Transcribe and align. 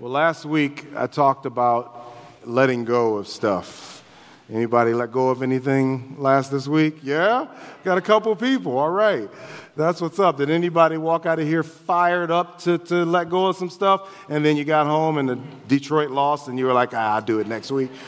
Well, 0.00 0.12
last 0.12 0.44
week 0.44 0.86
I 0.94 1.08
talked 1.08 1.44
about 1.44 2.14
letting 2.44 2.84
go 2.84 3.16
of 3.16 3.26
stuff. 3.26 4.04
Anybody 4.48 4.94
let 4.94 5.10
go 5.10 5.30
of 5.30 5.42
anything 5.42 6.14
last 6.20 6.52
this 6.52 6.68
week? 6.68 6.98
Yeah? 7.02 7.48
Got 7.82 7.98
a 7.98 8.00
couple 8.00 8.36
people. 8.36 8.78
All 8.78 8.90
right. 8.90 9.28
That's 9.74 10.00
what's 10.00 10.20
up. 10.20 10.36
Did 10.36 10.50
anybody 10.50 10.98
walk 10.98 11.26
out 11.26 11.40
of 11.40 11.48
here 11.48 11.64
fired 11.64 12.30
up 12.30 12.60
to, 12.60 12.78
to 12.78 13.04
let 13.04 13.28
go 13.28 13.46
of 13.46 13.56
some 13.56 13.68
stuff? 13.68 14.24
And 14.28 14.44
then 14.44 14.56
you 14.56 14.64
got 14.64 14.86
home 14.86 15.18
and 15.18 15.28
the 15.28 15.40
Detroit 15.66 16.10
lost 16.10 16.46
and 16.46 16.56
you 16.56 16.66
were 16.66 16.72
like, 16.72 16.94
ah, 16.94 17.16
I'll 17.16 17.22
do 17.22 17.40
it 17.40 17.48
next 17.48 17.72
week? 17.72 17.90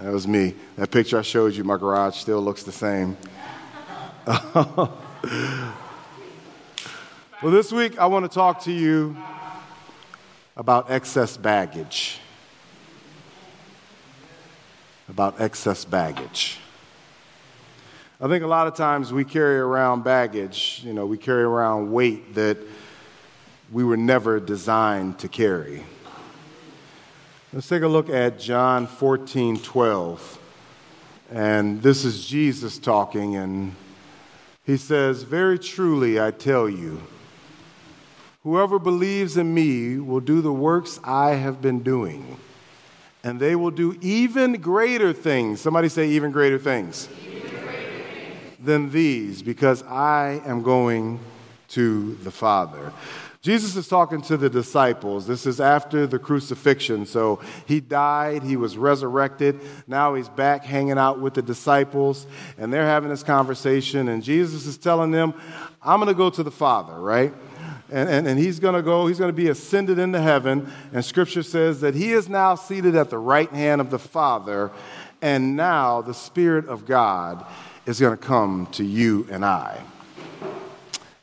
That 0.00 0.12
was 0.12 0.26
me. 0.26 0.54
That 0.76 0.90
picture 0.90 1.18
I 1.18 1.22
showed 1.22 1.54
you, 1.54 1.62
my 1.62 1.76
garage 1.76 2.16
still 2.16 2.40
looks 2.40 2.62
the 2.62 2.72
same. 2.72 3.16
well, 4.26 4.90
this 7.42 7.70
week 7.70 7.98
I 7.98 8.06
want 8.06 8.24
to 8.24 8.34
talk 8.34 8.62
to 8.64 8.72
you 8.72 9.14
about 10.56 10.90
excess 10.90 11.36
baggage. 11.36 12.18
About 15.08 15.40
excess 15.40 15.84
baggage. 15.84 16.58
I 18.20 18.28
think 18.28 18.44
a 18.44 18.46
lot 18.46 18.66
of 18.66 18.74
times 18.74 19.12
we 19.12 19.24
carry 19.24 19.58
around 19.58 20.04
baggage, 20.04 20.80
you 20.84 20.92
know, 20.92 21.06
we 21.06 21.18
carry 21.18 21.42
around 21.42 21.90
weight 21.90 22.34
that 22.34 22.56
we 23.72 23.82
were 23.82 23.96
never 23.96 24.38
designed 24.38 25.18
to 25.20 25.28
carry. 25.28 25.84
Let's 27.52 27.68
take 27.68 27.82
a 27.82 27.88
look 27.88 28.08
at 28.08 28.38
John 28.38 28.86
14 28.86 29.58
12. 29.58 30.38
And 31.32 31.82
this 31.82 32.04
is 32.04 32.26
Jesus 32.26 32.78
talking, 32.78 33.36
and 33.36 33.74
he 34.64 34.76
says, 34.76 35.22
Very 35.22 35.58
truly 35.58 36.20
I 36.20 36.30
tell 36.30 36.68
you, 36.68 37.02
Whoever 38.42 38.80
believes 38.80 39.36
in 39.36 39.54
me 39.54 39.98
will 39.98 40.20
do 40.20 40.40
the 40.40 40.52
works 40.52 40.98
I 41.04 41.30
have 41.34 41.62
been 41.62 41.84
doing, 41.84 42.38
and 43.22 43.38
they 43.38 43.54
will 43.54 43.70
do 43.70 43.96
even 44.00 44.54
greater 44.54 45.12
things. 45.12 45.60
Somebody 45.60 45.88
say, 45.88 46.08
even 46.08 46.32
greater 46.32 46.58
things, 46.58 47.08
even 47.24 47.40
greater 47.40 47.64
things. 47.64 48.56
than 48.58 48.90
these, 48.90 49.42
because 49.42 49.84
I 49.84 50.42
am 50.44 50.62
going 50.62 51.20
to 51.68 52.16
the 52.16 52.32
Father. 52.32 52.92
Jesus 53.42 53.74
is 53.74 53.88
talking 53.88 54.22
to 54.22 54.36
the 54.36 54.48
disciples. 54.48 55.26
This 55.26 55.46
is 55.46 55.60
after 55.60 56.06
the 56.06 56.18
crucifixion. 56.18 57.06
So 57.06 57.40
he 57.66 57.80
died, 57.80 58.44
he 58.44 58.56
was 58.56 58.76
resurrected. 58.76 59.60
Now 59.88 60.14
he's 60.14 60.28
back 60.28 60.64
hanging 60.64 60.98
out 60.98 61.20
with 61.20 61.34
the 61.34 61.42
disciples, 61.42 62.26
and 62.56 62.72
they're 62.72 62.86
having 62.86 63.10
this 63.10 63.24
conversation. 63.24 64.08
And 64.08 64.22
Jesus 64.22 64.66
is 64.66 64.78
telling 64.78 65.10
them, 65.10 65.34
I'm 65.82 65.98
going 65.98 66.06
to 66.06 66.14
go 66.14 66.30
to 66.30 66.42
the 66.42 66.52
Father, 66.52 66.98
right? 67.00 67.34
And, 67.92 68.08
and, 68.08 68.26
and 68.26 68.38
he's 68.38 68.58
going 68.58 68.74
to 68.74 68.82
go, 68.82 69.06
he's 69.06 69.18
going 69.18 69.28
to 69.28 69.36
be 69.36 69.48
ascended 69.48 69.98
into 69.98 70.20
heaven. 70.20 70.72
And 70.92 71.04
scripture 71.04 71.42
says 71.42 71.80
that 71.82 71.94
he 71.94 72.12
is 72.12 72.28
now 72.28 72.54
seated 72.54 72.96
at 72.96 73.10
the 73.10 73.18
right 73.18 73.50
hand 73.50 73.80
of 73.80 73.90
the 73.90 73.98
Father, 73.98 74.70
and 75.20 75.56
now 75.56 76.00
the 76.00 76.14
Spirit 76.14 76.66
of 76.68 76.86
God 76.86 77.44
is 77.84 78.00
going 78.00 78.16
to 78.16 78.22
come 78.22 78.66
to 78.72 78.84
you 78.84 79.26
and 79.30 79.44
I. 79.44 79.82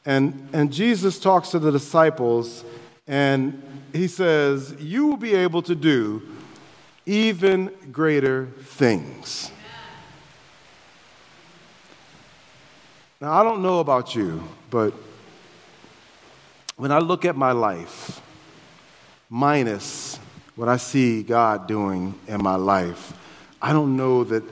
And, 0.06 0.48
and 0.53 0.72
Jesus 0.72 1.20
talks 1.20 1.50
to 1.50 1.59
the 1.59 1.72
disciples, 1.72 2.64
and 3.08 3.61
he 3.92 4.08
says, 4.08 4.76
You 4.80 5.08
will 5.08 5.17
be 5.17 5.33
able 5.33 5.61
to 5.64 5.76
do 5.76 6.22
even 7.06 7.72
greater 7.92 8.45
things. 8.61 9.52
Now, 13.20 13.33
I 13.33 13.44
don't 13.44 13.61
know 13.61 13.80
about 13.80 14.16
you, 14.16 14.44
but 14.70 14.94
when 16.80 16.94
I 16.94 16.99
look 16.99 17.25
at 17.25 17.35
my 17.35 17.52
life, 17.52 18.22
minus 19.30 20.17
what 20.55 20.69
I 20.69 20.77
see 20.77 21.23
God 21.23 21.67
doing 21.67 22.17
in 22.25 22.41
my 22.41 22.55
life, 22.55 23.11
I 23.61 23.73
don't 23.73 23.97
know 23.97 24.23
that 24.23 24.44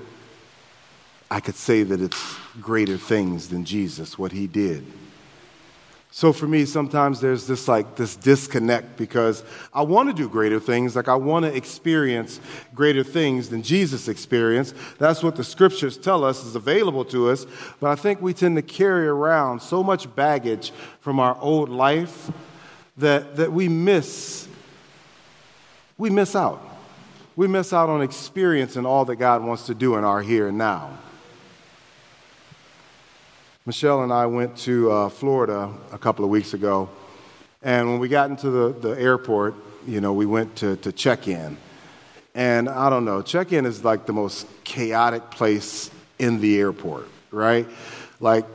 I 1.31 1.39
could 1.39 1.56
say 1.56 1.84
that 1.84 2.02
it's 2.02 2.35
greater 2.59 2.97
things 2.97 3.47
than 3.47 3.63
Jesus, 3.63 4.19
what 4.19 4.34
he 4.34 4.46
did. 4.46 4.85
So 6.17 6.33
for 6.33 6.47
me, 6.47 6.66
sometimes 6.66 7.22
there's 7.22 7.45
this 7.45 7.67
like 7.67 7.95
this 7.95 8.16
disconnect 8.16 8.97
because 8.97 9.44
I 9.72 9.83
want 9.83 10.09
to 10.09 10.16
do 10.16 10.28
greater 10.28 10.59
things, 10.59 10.95
like 10.95 11.07
I 11.07 11.13
want 11.13 11.45
to 11.45 11.55
experience 11.55 12.39
greater 12.73 13.03
things 13.03 13.50
than 13.50 13.61
Jesus 13.61 14.07
experienced. 14.07 14.73
That's 14.97 15.22
what 15.22 15.35
the 15.35 15.44
scriptures 15.44 15.95
tell 15.95 16.23
us 16.23 16.44
is 16.44 16.55
available 16.55 17.05
to 17.05 17.29
us. 17.29 17.45
But 17.79 17.91
I 17.91 17.95
think 17.95 18.19
we 18.19 18.33
tend 18.33 18.55
to 18.55 18.63
carry 18.63 19.07
around 19.07 19.61
so 19.61 19.83
much 19.83 20.16
baggage 20.16 20.72
from 21.01 21.19
our 21.19 21.38
old 21.39 21.69
life 21.69 22.31
that, 22.97 23.35
that 23.35 23.53
we 23.53 23.69
miss, 23.69 24.47
we 25.99 26.09
miss 26.09 26.35
out. 26.35 26.63
We 27.35 27.45
miss 27.45 27.73
out 27.73 27.89
on 27.89 28.01
experiencing 28.01 28.88
all 28.88 29.05
that 29.05 29.17
God 29.17 29.44
wants 29.44 29.67
to 29.67 29.75
do 29.75 29.97
in 29.97 30.03
our 30.03 30.23
here 30.23 30.47
and 30.47 30.57
now. 30.57 30.97
Michelle 33.67 34.01
and 34.01 34.13
I 34.13 34.28
went 34.28 34.55
to 34.59 34.89
uh, 34.89 35.09
Florida 35.09 35.69
a 35.91 35.97
couple 35.97 36.23
of 36.23 36.31
weeks 36.31 36.53
ago, 36.53 36.88
and 37.61 37.89
when 37.89 38.00
we 38.00 38.07
got 38.07 38.29
into 38.29 38.50
the, 38.50 38.69
the 38.69 38.97
airport, 38.97 39.55
you 39.85 40.00
know, 40.00 40.13
we 40.13 40.25
went 40.25 40.55
to, 40.55 40.78
to 40.78 40.94
check 40.94 41.28
in. 41.28 41.57
And 42.33 42.69
I 42.69 42.89
don't 42.89 43.03
know, 43.03 43.22
check 43.22 43.51
in 43.51 43.66
is 43.66 43.83
like 43.83 44.05
the 44.05 44.13
most 44.13 44.47
chaotic 44.63 45.31
place 45.31 45.91
in 46.17 46.39
the 46.39 46.57
airport, 46.57 47.09
right? 47.29 47.67
Like, 48.22 48.45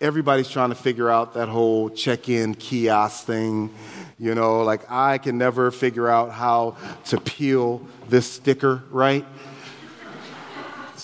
everybody's 0.00 0.50
trying 0.50 0.70
to 0.70 0.74
figure 0.74 1.08
out 1.08 1.34
that 1.34 1.48
whole 1.48 1.88
check 1.88 2.28
in 2.28 2.56
kiosk 2.56 3.26
thing. 3.26 3.72
You 4.18 4.34
know, 4.34 4.64
like, 4.64 4.90
I 4.90 5.18
can 5.18 5.38
never 5.38 5.70
figure 5.70 6.08
out 6.08 6.32
how 6.32 6.78
to 7.04 7.20
peel 7.20 7.80
this 8.08 8.28
sticker, 8.28 8.82
right? 8.90 9.24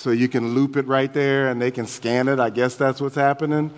So 0.04 0.10
you 0.10 0.28
can 0.28 0.54
loop 0.54 0.76
it 0.76 0.87
right 0.87 1.15
there 1.15 1.48
and 1.48 1.62
they 1.62 1.70
can 1.70 1.87
scan 1.87 2.28
it. 2.28 2.38
I 2.38 2.50
guess 2.50 2.76
that's 2.76 3.00
what's 3.00 3.15
happening. 3.15 3.70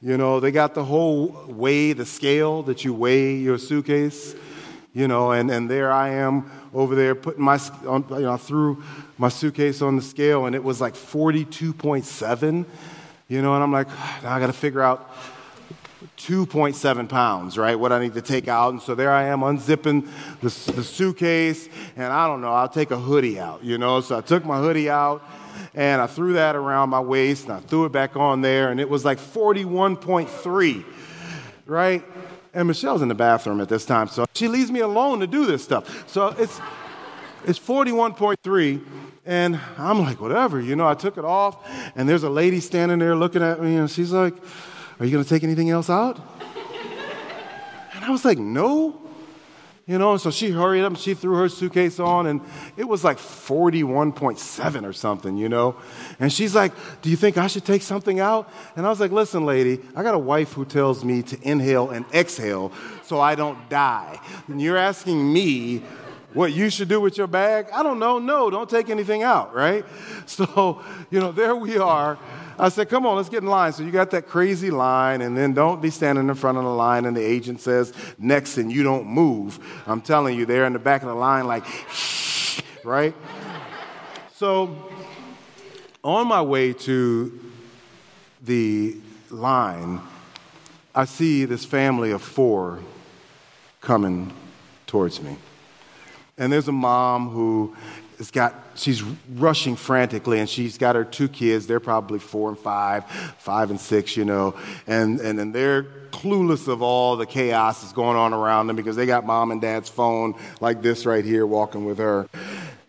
You 0.00 0.16
know, 0.16 0.38
they 0.38 0.52
got 0.52 0.74
the 0.74 0.84
whole 0.84 1.44
weigh, 1.48 1.92
the 1.92 2.06
scale 2.06 2.62
that 2.62 2.84
you 2.84 2.94
weigh 2.94 3.34
your 3.34 3.58
suitcase, 3.58 4.36
you 4.94 5.08
know, 5.08 5.32
and, 5.32 5.50
and 5.50 5.68
there 5.68 5.90
I 5.90 6.10
am 6.10 6.48
over 6.72 6.94
there 6.94 7.16
putting 7.16 7.42
my, 7.42 7.58
on, 7.84 8.06
you 8.10 8.20
know, 8.20 8.34
I 8.34 8.36
threw 8.36 8.80
my 9.18 9.28
suitcase 9.28 9.82
on 9.82 9.96
the 9.96 10.02
scale 10.02 10.46
and 10.46 10.54
it 10.54 10.62
was 10.62 10.80
like 10.80 10.94
42.7, 10.94 12.64
you 13.26 13.42
know, 13.42 13.54
and 13.54 13.62
I'm 13.64 13.72
like, 13.72 13.88
ah, 13.90 14.20
now 14.22 14.32
I 14.32 14.38
got 14.38 14.46
to 14.46 14.52
figure 14.52 14.82
out 14.82 15.12
2.7 16.16 17.08
pounds, 17.08 17.58
right? 17.58 17.74
What 17.74 17.90
I 17.90 17.98
need 17.98 18.14
to 18.14 18.22
take 18.22 18.46
out. 18.46 18.72
And 18.72 18.80
so 18.80 18.94
there 18.94 19.10
I 19.10 19.24
am 19.24 19.40
unzipping 19.40 20.06
the, 20.42 20.72
the 20.72 20.84
suitcase, 20.84 21.68
and 21.96 22.12
I 22.12 22.28
don't 22.28 22.40
know, 22.40 22.52
I'll 22.52 22.68
take 22.68 22.92
a 22.92 22.98
hoodie 22.98 23.40
out, 23.40 23.64
you 23.64 23.78
know? 23.78 24.00
So 24.00 24.16
I 24.16 24.20
took 24.20 24.44
my 24.44 24.58
hoodie 24.58 24.88
out, 24.88 25.24
and 25.74 26.00
I 26.00 26.06
threw 26.06 26.34
that 26.34 26.56
around 26.56 26.90
my 26.90 27.00
waist 27.00 27.44
and 27.44 27.52
I 27.54 27.60
threw 27.60 27.84
it 27.84 27.92
back 27.92 28.16
on 28.16 28.40
there, 28.40 28.70
and 28.70 28.80
it 28.80 28.88
was 28.88 29.04
like 29.04 29.18
41.3, 29.18 30.84
right? 31.66 32.04
And 32.52 32.68
Michelle's 32.68 33.02
in 33.02 33.08
the 33.08 33.14
bathroom 33.14 33.60
at 33.60 33.68
this 33.68 33.84
time, 33.84 34.08
so 34.08 34.26
she 34.34 34.48
leaves 34.48 34.70
me 34.70 34.80
alone 34.80 35.20
to 35.20 35.26
do 35.26 35.46
this 35.46 35.62
stuff. 35.62 36.08
So 36.08 36.28
it's, 36.28 36.60
it's 37.46 37.58
41.3, 37.58 38.84
and 39.26 39.60
I'm 39.78 40.00
like, 40.00 40.20
whatever, 40.20 40.60
you 40.60 40.76
know, 40.76 40.88
I 40.88 40.94
took 40.94 41.18
it 41.18 41.24
off, 41.24 41.56
and 41.94 42.08
there's 42.08 42.24
a 42.24 42.30
lady 42.30 42.60
standing 42.60 42.98
there 42.98 43.14
looking 43.14 43.42
at 43.42 43.62
me, 43.62 43.76
and 43.76 43.90
she's 43.90 44.12
like, 44.12 44.34
Are 44.98 45.06
you 45.06 45.12
gonna 45.12 45.24
take 45.24 45.44
anything 45.44 45.70
else 45.70 45.88
out? 45.88 46.18
And 47.94 48.04
I 48.04 48.10
was 48.10 48.24
like, 48.24 48.38
No. 48.38 49.09
You 49.90 49.98
know, 49.98 50.16
so 50.18 50.30
she 50.30 50.50
hurried 50.50 50.84
up 50.84 50.90
and 50.90 50.98
she 50.98 51.14
threw 51.14 51.34
her 51.34 51.48
suitcase 51.48 51.98
on, 51.98 52.28
and 52.28 52.40
it 52.76 52.84
was 52.84 53.02
like 53.02 53.18
41.7 53.18 54.84
or 54.84 54.92
something, 54.92 55.36
you 55.36 55.48
know. 55.48 55.74
And 56.20 56.32
she's 56.32 56.54
like, 56.54 56.72
Do 57.02 57.10
you 57.10 57.16
think 57.16 57.36
I 57.36 57.48
should 57.48 57.64
take 57.64 57.82
something 57.82 58.20
out? 58.20 58.48
And 58.76 58.86
I 58.86 58.88
was 58.88 59.00
like, 59.00 59.10
Listen, 59.10 59.44
lady, 59.44 59.80
I 59.96 60.04
got 60.04 60.14
a 60.14 60.18
wife 60.18 60.52
who 60.52 60.64
tells 60.64 61.04
me 61.04 61.22
to 61.22 61.38
inhale 61.42 61.90
and 61.90 62.04
exhale 62.14 62.70
so 63.02 63.18
I 63.18 63.34
don't 63.34 63.68
die. 63.68 64.20
And 64.46 64.62
you're 64.62 64.76
asking 64.76 65.32
me 65.32 65.82
what 66.34 66.52
you 66.52 66.70
should 66.70 66.88
do 66.88 67.00
with 67.00 67.18
your 67.18 67.26
bag? 67.26 67.66
I 67.72 67.82
don't 67.82 67.98
know. 67.98 68.20
No, 68.20 68.48
don't 68.48 68.70
take 68.70 68.90
anything 68.90 69.24
out, 69.24 69.52
right? 69.52 69.84
So, 70.26 70.84
you 71.10 71.18
know, 71.18 71.32
there 71.32 71.56
we 71.56 71.78
are 71.78 72.16
I 72.60 72.68
said, 72.68 72.90
come 72.90 73.06
on, 73.06 73.16
let's 73.16 73.30
get 73.30 73.42
in 73.42 73.48
line. 73.48 73.72
So 73.72 73.82
you 73.82 73.90
got 73.90 74.10
that 74.10 74.28
crazy 74.28 74.70
line, 74.70 75.22
and 75.22 75.34
then 75.34 75.54
don't 75.54 75.80
be 75.80 75.88
standing 75.88 76.28
in 76.28 76.34
front 76.34 76.58
of 76.58 76.64
the 76.64 76.70
line 76.70 77.06
and 77.06 77.16
the 77.16 77.24
agent 77.24 77.62
says 77.62 77.94
next 78.18 78.58
and 78.58 78.70
you 78.70 78.82
don't 78.82 79.06
move. 79.06 79.58
I'm 79.86 80.02
telling 80.02 80.36
you, 80.36 80.44
they're 80.44 80.66
in 80.66 80.74
the 80.74 80.78
back 80.78 81.00
of 81.00 81.08
the 81.08 81.14
line, 81.14 81.46
like, 81.46 81.64
shh, 81.90 82.60
right? 82.84 83.14
So 84.34 84.76
on 86.04 86.28
my 86.28 86.42
way 86.42 86.74
to 86.74 87.40
the 88.42 88.96
line, 89.30 90.02
I 90.94 91.06
see 91.06 91.46
this 91.46 91.64
family 91.64 92.10
of 92.10 92.20
four 92.20 92.80
coming 93.80 94.34
towards 94.86 95.22
me. 95.22 95.38
And 96.36 96.52
there's 96.52 96.68
a 96.68 96.72
mom 96.72 97.30
who 97.30 97.74
has 98.20 98.30
got, 98.30 98.54
she's 98.74 99.02
rushing 99.34 99.76
frantically, 99.76 100.40
and 100.40 100.48
she's 100.48 100.76
got 100.76 100.94
her 100.94 101.04
two 101.04 101.26
kids. 101.26 101.66
They're 101.66 101.80
probably 101.80 102.18
four 102.18 102.50
and 102.50 102.58
five, 102.58 103.10
five 103.38 103.70
and 103.70 103.80
six, 103.80 104.14
you 104.14 104.26
know, 104.26 104.54
and, 104.86 105.18
and, 105.20 105.40
and 105.40 105.54
they're 105.54 105.84
clueless 106.10 106.68
of 106.68 106.82
all 106.82 107.16
the 107.16 107.24
chaos 107.24 107.80
that's 107.80 107.94
going 107.94 108.18
on 108.18 108.34
around 108.34 108.66
them 108.66 108.76
because 108.76 108.94
they 108.94 109.06
got 109.06 109.24
mom 109.24 109.50
and 109.50 109.62
dad's 109.62 109.88
phone 109.88 110.34
like 110.60 110.82
this 110.82 111.06
right 111.06 111.24
here 111.24 111.46
walking 111.46 111.86
with 111.86 111.96
her. 111.96 112.28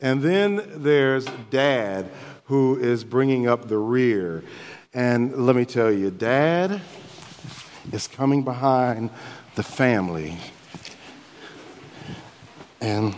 And 0.01 0.21
then 0.21 0.63
there's 0.83 1.25
dad 1.49 2.09
who 2.45 2.77
is 2.77 3.05
bringing 3.05 3.47
up 3.47 3.69
the 3.69 3.77
rear. 3.77 4.43
And 4.93 5.45
let 5.45 5.55
me 5.55 5.63
tell 5.63 5.91
you, 5.91 6.11
dad 6.11 6.81
is 7.93 8.05
coming 8.05 8.43
behind 8.43 9.11
the 9.55 9.63
family. 9.63 10.37
And 12.81 13.15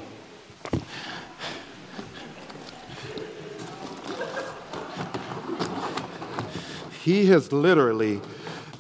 he 7.04 7.26
has 7.26 7.52
literally 7.52 8.22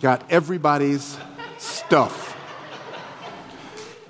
got 0.01 0.23
everybody's 0.31 1.17
stuff. 1.57 2.37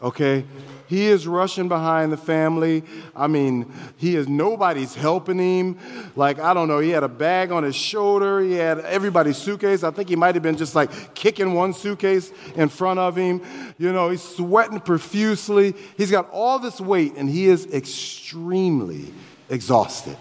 Okay? 0.02 0.46
He 0.88 1.08
is 1.08 1.26
rushing 1.26 1.68
behind 1.68 2.12
the 2.12 2.18
family. 2.18 2.84
I 3.16 3.26
mean, 3.26 3.74
he 3.98 4.16
is 4.16 4.28
nobody's 4.28 4.94
helping 4.94 5.40
him. 5.40 5.80
Like, 6.16 6.38
I 6.38 6.54
don't 6.54 6.68
know, 6.68 6.78
he 6.78 6.92
had 6.92 7.02
a 7.02 7.08
bag 7.08 7.52
on 7.52 7.64
his 7.64 7.76
shoulder. 7.76 8.40
He 8.42 8.54
had 8.54 8.80
everybody's 8.82 9.38
suitcase. 9.38 9.84
I 9.84 9.90
think 9.90 10.10
he 10.10 10.16
might 10.16 10.36
have 10.36 10.44
been 10.44 10.58
just 10.58 10.76
like 10.76 11.16
kicking 11.16 11.56
one 11.56 11.74
suitcase 11.74 12.32
in 12.56 12.70
front 12.70 13.00
of 13.00 13.16
him. 13.16 13.42
You 13.80 13.92
know, 13.92 14.12
he's 14.12 14.22
sweating 14.22 14.80
profusely. 14.80 15.74
He's 15.98 16.12
got 16.12 16.30
all 16.30 16.60
this 16.60 16.80
weight 16.80 17.16
and 17.16 17.28
he 17.28 17.48
is 17.48 17.66
extremely 17.74 19.12
exhausted. 19.50 20.18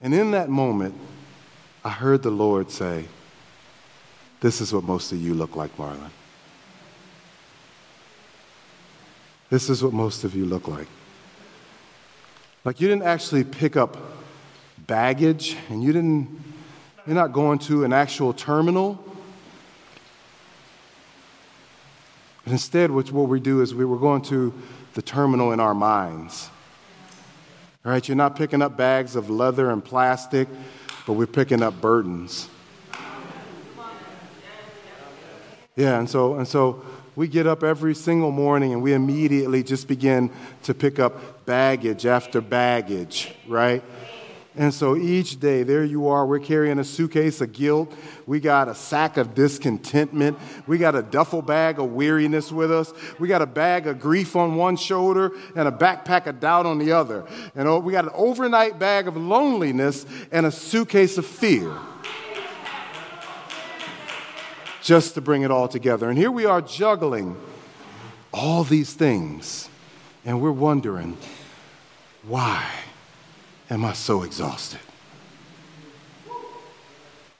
And 0.00 0.12
in 0.12 0.32
that 0.32 0.48
moment, 0.48 0.96
I 1.86 1.90
heard 1.90 2.24
the 2.24 2.32
Lord 2.32 2.68
say, 2.68 3.04
This 4.40 4.60
is 4.60 4.72
what 4.72 4.82
most 4.82 5.12
of 5.12 5.22
you 5.22 5.34
look 5.34 5.54
like, 5.54 5.76
Marlon. 5.76 6.10
This 9.50 9.70
is 9.70 9.84
what 9.84 9.92
most 9.92 10.24
of 10.24 10.34
you 10.34 10.46
look 10.46 10.66
like. 10.66 10.88
Like 12.64 12.80
you 12.80 12.88
didn't 12.88 13.04
actually 13.04 13.44
pick 13.44 13.76
up 13.76 13.96
baggage 14.88 15.56
and 15.68 15.80
you 15.80 15.92
didn't, 15.92 16.42
you're 17.06 17.14
not 17.14 17.32
going 17.32 17.60
to 17.60 17.84
an 17.84 17.92
actual 17.92 18.32
terminal. 18.32 19.00
But 22.42 22.50
instead, 22.50 22.90
what 22.90 23.12
we 23.12 23.38
do 23.38 23.62
is 23.62 23.76
we 23.76 23.84
were 23.84 23.98
going 23.98 24.22
to 24.22 24.52
the 24.94 25.02
terminal 25.02 25.52
in 25.52 25.60
our 25.60 25.74
minds. 25.74 26.50
Right, 27.84 28.08
you're 28.08 28.16
not 28.16 28.34
picking 28.34 28.60
up 28.60 28.76
bags 28.76 29.14
of 29.14 29.30
leather 29.30 29.70
and 29.70 29.84
plastic, 29.84 30.48
but 31.06 31.14
we're 31.14 31.26
picking 31.26 31.62
up 31.62 31.80
burdens. 31.80 32.48
Yeah, 35.76 35.98
and 35.98 36.08
so, 36.08 36.34
and 36.36 36.48
so 36.48 36.82
we 37.14 37.28
get 37.28 37.46
up 37.46 37.62
every 37.62 37.94
single 37.94 38.30
morning 38.30 38.72
and 38.72 38.82
we 38.82 38.92
immediately 38.92 39.62
just 39.62 39.88
begin 39.88 40.30
to 40.64 40.74
pick 40.74 40.98
up 40.98 41.46
baggage 41.46 42.06
after 42.06 42.40
baggage, 42.40 43.32
right? 43.46 43.82
And 44.56 44.72
so 44.72 44.96
each 44.96 45.38
day, 45.38 45.64
there 45.64 45.84
you 45.84 46.08
are, 46.08 46.26
we're 46.26 46.38
carrying 46.38 46.78
a 46.78 46.84
suitcase 46.84 47.42
of 47.42 47.52
guilt. 47.52 47.92
We 48.26 48.40
got 48.40 48.68
a 48.68 48.74
sack 48.74 49.18
of 49.18 49.34
discontentment. 49.34 50.38
We 50.66 50.78
got 50.78 50.94
a 50.94 51.02
duffel 51.02 51.42
bag 51.42 51.78
of 51.78 51.92
weariness 51.92 52.50
with 52.50 52.72
us. 52.72 52.92
We 53.18 53.28
got 53.28 53.42
a 53.42 53.46
bag 53.46 53.86
of 53.86 54.00
grief 54.00 54.34
on 54.34 54.56
one 54.56 54.76
shoulder 54.76 55.32
and 55.54 55.68
a 55.68 55.72
backpack 55.72 56.26
of 56.26 56.40
doubt 56.40 56.64
on 56.64 56.78
the 56.78 56.92
other. 56.92 57.26
And 57.54 57.68
oh, 57.68 57.80
we 57.80 57.92
got 57.92 58.04
an 58.04 58.12
overnight 58.14 58.78
bag 58.78 59.08
of 59.08 59.16
loneliness 59.16 60.06
and 60.32 60.46
a 60.46 60.50
suitcase 60.50 61.18
of 61.18 61.26
fear 61.26 61.70
just 64.82 65.14
to 65.14 65.20
bring 65.20 65.42
it 65.42 65.50
all 65.50 65.68
together. 65.68 66.08
And 66.08 66.16
here 66.16 66.30
we 66.30 66.46
are 66.46 66.62
juggling 66.62 67.36
all 68.32 68.64
these 68.64 68.94
things, 68.94 69.68
and 70.24 70.40
we're 70.40 70.50
wondering, 70.50 71.16
why 72.22 72.85
am 73.70 73.84
I 73.84 73.92
so 73.92 74.22
exhausted? 74.22 74.80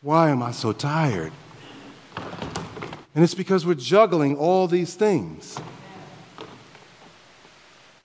Why 0.02 0.31
am 0.31 0.43
I 0.43 0.52
so 0.52 0.73
tired? 0.73 1.32
And 3.14 3.25
it's 3.25 3.34
because 3.34 3.64
we're 3.64 3.75
juggling 3.75 4.37
all 4.37 4.69
these 4.69 4.94
things. 4.94 5.58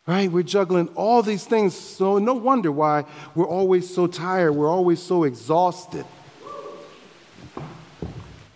Right? 0.08 0.32
We're 0.32 0.44
juggling 0.44 0.88
all 0.90 1.22
these 1.22 1.46
things. 1.46 1.76
So, 1.78 2.18
no 2.18 2.34
wonder 2.34 2.72
why 2.72 3.06
we're 3.36 3.48
always 3.48 3.94
so 3.94 4.08
tired. 4.08 4.54
We're 4.54 4.70
always 4.70 5.02
so 5.02 5.26
exhausted. 5.26 6.06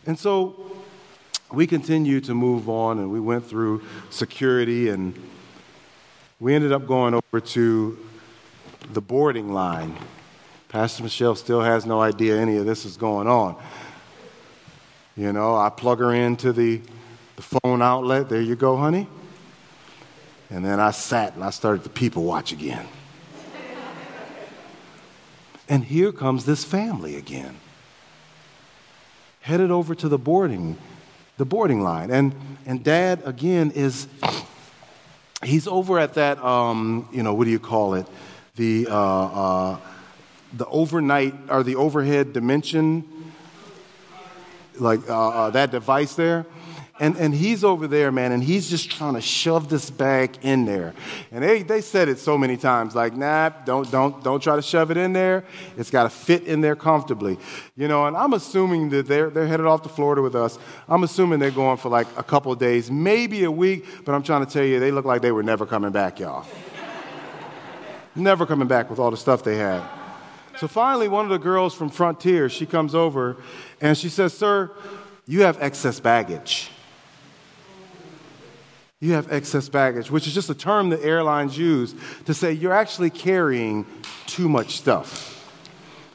And 0.07 0.17
so, 0.17 0.65
we 1.51 1.67
continued 1.67 2.23
to 2.25 2.33
move 2.33 2.67
on 2.67 2.99
and 2.99 3.11
we 3.11 3.19
went 3.19 3.45
through 3.45 3.83
security 4.09 4.89
and 4.89 5.13
we 6.39 6.53
ended 6.53 6.71
up 6.71 6.87
going 6.87 7.13
over 7.13 7.39
to 7.39 8.04
the 8.93 9.01
boarding 9.01 9.53
line. 9.53 9.97
Pastor 10.69 11.03
Michelle 11.03 11.35
still 11.35 11.61
has 11.61 11.85
no 11.85 12.01
idea 12.01 12.37
any 12.37 12.57
of 12.57 12.65
this 12.65 12.85
is 12.85 12.97
going 12.97 13.27
on. 13.27 13.55
You 15.15 15.31
know, 15.31 15.55
I 15.55 15.69
plug 15.69 15.99
her 15.99 16.13
into 16.13 16.51
the, 16.51 16.81
the 17.35 17.41
phone 17.41 17.81
outlet. 17.81 18.29
There 18.29 18.41
you 18.41 18.55
go, 18.55 18.75
honey. 18.75 19.07
And 20.49 20.63
then 20.63 20.79
I 20.79 20.91
sat 20.91 21.35
and 21.35 21.43
I 21.43 21.49
started 21.49 21.83
to 21.83 21.89
people 21.89 22.23
watch 22.23 22.51
again. 22.51 22.85
and 25.69 25.83
here 25.83 26.11
comes 26.11 26.45
this 26.45 26.63
family 26.63 27.15
again, 27.15 27.57
headed 29.41 29.71
over 29.71 29.95
to 29.95 30.09
the 30.09 30.17
boarding 30.17 30.77
the 31.37 31.45
boarding 31.45 31.81
line. 31.81 32.11
And, 32.11 32.33
and 32.65 32.83
dad, 32.83 33.21
again, 33.25 33.71
is, 33.71 34.07
he's 35.43 35.67
over 35.67 35.99
at 35.99 36.13
that, 36.15 36.43
um, 36.43 37.07
you 37.11 37.23
know, 37.23 37.33
what 37.33 37.45
do 37.45 37.51
you 37.51 37.59
call 37.59 37.95
it? 37.95 38.07
The, 38.55 38.87
uh, 38.89 38.93
uh, 38.93 39.79
the 40.53 40.65
overnight 40.67 41.33
or 41.49 41.63
the 41.63 41.75
overhead 41.75 42.33
dimension, 42.33 43.03
like 44.79 45.09
uh, 45.09 45.29
uh 45.29 45.49
that 45.51 45.71
device 45.71 46.15
there. 46.15 46.45
And, 46.97 47.17
and 47.17 47.33
he's 47.33 47.65
over 47.65 47.87
there, 47.87 48.09
man, 48.09 48.31
and 48.31 48.41
he's 48.41 48.69
just 48.69 48.89
trying 48.89 49.15
to 49.15 49.21
shove 49.21 49.67
this 49.67 49.89
bag 49.89 50.37
in 50.43 50.63
there. 50.63 50.93
And 51.29 51.43
they, 51.43 51.61
they 51.61 51.81
said 51.81 52.07
it 52.07 52.19
so 52.19 52.37
many 52.37 52.55
times, 52.55 52.95
like, 52.95 53.13
nah, 53.13 53.49
don't, 53.49 53.91
don't, 53.91 54.23
don't 54.23 54.41
try 54.41 54.55
to 54.55 54.61
shove 54.61 54.91
it 54.91 54.97
in 54.97 55.11
there. 55.11 55.43
It's 55.77 55.89
got 55.89 56.03
to 56.03 56.09
fit 56.09 56.43
in 56.43 56.61
there 56.61 56.77
comfortably. 56.77 57.37
You 57.75 57.89
know, 57.89 58.05
and 58.05 58.15
I'm 58.15 58.31
assuming 58.31 58.91
that 58.91 59.07
they're, 59.07 59.29
they're 59.29 59.45
headed 59.45 59.65
off 59.65 59.81
to 59.81 59.89
Florida 59.89 60.21
with 60.21 60.35
us. 60.35 60.57
I'm 60.87 61.03
assuming 61.03 61.39
they're 61.39 61.51
going 61.51 61.75
for 61.75 61.89
like 61.89 62.07
a 62.15 62.23
couple 62.23 62.55
days, 62.55 62.89
maybe 62.89 63.43
a 63.43 63.51
week, 63.51 63.85
but 64.05 64.15
I'm 64.15 64.23
trying 64.23 64.45
to 64.45 64.51
tell 64.51 64.63
you, 64.63 64.79
they 64.79 64.91
look 64.91 65.03
like 65.03 65.21
they 65.21 65.33
were 65.33 65.43
never 65.43 65.65
coming 65.65 65.91
back, 65.91 66.21
y'all. 66.21 66.45
Never 68.15 68.45
coming 68.45 68.67
back 68.67 68.89
with 68.89 68.99
all 68.99 69.11
the 69.11 69.17
stuff 69.17 69.43
they 69.43 69.57
had. 69.57 69.83
So 70.57 70.67
finally, 70.67 71.07
one 71.07 71.25
of 71.25 71.31
the 71.31 71.37
girls 71.37 71.73
from 71.73 71.89
Frontier, 71.89 72.49
she 72.49 72.65
comes 72.65 72.95
over 72.95 73.37
and 73.81 73.97
she 73.97 74.09
says, 74.09 74.35
Sir, 74.35 74.71
you 75.25 75.41
have 75.41 75.61
excess 75.61 75.99
baggage 75.99 76.69
you 79.05 79.13
have 79.13 79.31
excess 79.31 79.69
baggage, 79.69 80.09
which 80.09 80.25
is 80.25 80.33
just 80.33 80.49
a 80.49 80.55
term 80.55 80.89
that 80.89 81.03
airlines 81.03 81.57
use 81.57 81.93
to 82.25 82.33
say 82.33 82.51
you're 82.51 82.73
actually 82.73 83.09
carrying 83.09 83.85
too 84.25 84.49
much 84.49 84.77
stuff. 84.77 85.31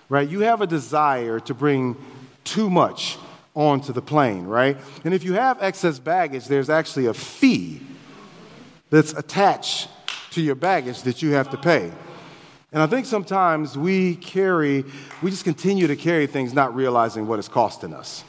Right? 0.09 0.28
You 0.28 0.40
have 0.40 0.61
a 0.61 0.66
desire 0.66 1.38
to 1.40 1.54
bring 1.54 1.97
too 2.42 2.69
much 2.69 3.16
onto 3.54 3.92
the 3.92 4.02
plane, 4.02 4.45
right? 4.45 4.76
And 5.04 5.14
if 5.14 5.23
you 5.23 5.35
have 5.35 5.62
excess 5.62 5.99
baggage, 5.99 6.47
there's 6.47 6.69
actually 6.69 7.07
a 7.07 7.14
fee 7.14 7.80
that's 8.88 9.12
attached 9.12 9.88
to 10.30 10.40
your 10.40 10.54
baggage 10.54 11.02
that 11.02 11.22
you 11.22 11.32
have 11.32 11.50
to 11.50 11.56
pay. 11.56 11.92
And 12.72 12.82
I 12.82 12.87
think 12.87 13.06
sometimes 13.06 13.76
we 13.76 14.14
carry, 14.16 14.84
we 15.22 15.30
just 15.30 15.44
continue 15.44 15.87
to 15.87 15.96
carry 15.96 16.26
things 16.26 16.54
not 16.54 16.75
realizing 16.75 17.26
what 17.26 17.38
it's 17.38 17.49
costing 17.49 17.92
us 17.94 18.25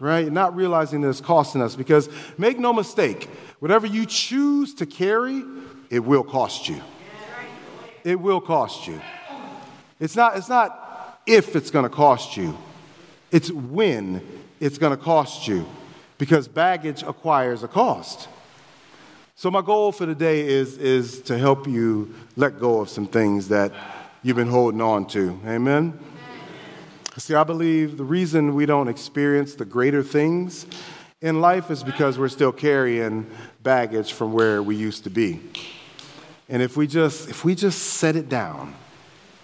right? 0.00 0.30
Not 0.30 0.54
realizing 0.54 1.00
that 1.02 1.08
it's 1.08 1.20
costing 1.20 1.62
us 1.62 1.74
because 1.74 2.08
make 2.36 2.58
no 2.58 2.72
mistake, 2.72 3.28
whatever 3.58 3.86
you 3.86 4.06
choose 4.06 4.74
to 4.74 4.86
carry, 4.86 5.42
it 5.90 6.00
will 6.00 6.24
cost 6.24 6.68
you. 6.68 6.80
It 8.04 8.20
will 8.20 8.40
cost 8.40 8.86
you. 8.86 9.00
It's 10.00 10.14
not, 10.14 10.36
it's 10.36 10.48
not 10.48 11.20
if 11.26 11.56
it's 11.56 11.70
going 11.70 11.82
to 11.82 11.90
cost 11.90 12.36
you, 12.36 12.56
it's 13.30 13.50
when 13.50 14.22
it's 14.60 14.78
going 14.78 14.96
to 14.96 15.02
cost 15.02 15.48
you 15.48 15.66
because 16.16 16.48
baggage 16.48 17.02
acquires 17.02 17.62
a 17.62 17.68
cost. 17.68 18.28
So, 19.40 19.52
my 19.52 19.62
goal 19.62 19.92
for 19.92 20.04
today 20.04 20.48
is, 20.48 20.78
is 20.78 21.22
to 21.22 21.38
help 21.38 21.68
you 21.68 22.12
let 22.34 22.58
go 22.58 22.80
of 22.80 22.88
some 22.88 23.06
things 23.06 23.46
that 23.50 23.72
you've 24.20 24.34
been 24.34 24.48
holding 24.48 24.80
on 24.80 25.06
to. 25.10 25.38
Amen? 25.46 25.96
See, 27.18 27.36
I 27.36 27.44
believe 27.44 27.98
the 27.98 28.02
reason 28.02 28.56
we 28.56 28.66
don't 28.66 28.88
experience 28.88 29.54
the 29.54 29.64
greater 29.64 30.02
things 30.02 30.66
in 31.20 31.40
life 31.40 31.70
is 31.70 31.84
because 31.84 32.18
we're 32.18 32.28
still 32.28 32.50
carrying 32.50 33.30
baggage 33.62 34.12
from 34.12 34.32
where 34.32 34.60
we 34.60 34.74
used 34.74 35.04
to 35.04 35.10
be. 35.10 35.40
And 36.48 36.60
if 36.60 36.76
we 36.76 36.88
just 36.88 37.28
if 37.28 37.44
we 37.44 37.54
just 37.54 37.80
set 37.80 38.16
it 38.16 38.28
down, 38.28 38.74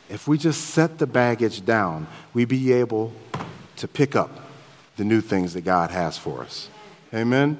if 0.08 0.26
we 0.26 0.38
just 0.38 0.70
set 0.70 0.98
the 0.98 1.06
baggage 1.06 1.64
down, 1.64 2.08
we 2.32 2.44
be 2.46 2.72
able 2.72 3.12
to 3.76 3.86
pick 3.86 4.16
up 4.16 4.40
the 4.96 5.04
new 5.04 5.20
things 5.20 5.54
that 5.54 5.62
God 5.62 5.92
has 5.92 6.18
for 6.18 6.42
us. 6.42 6.68
Amen. 7.14 7.56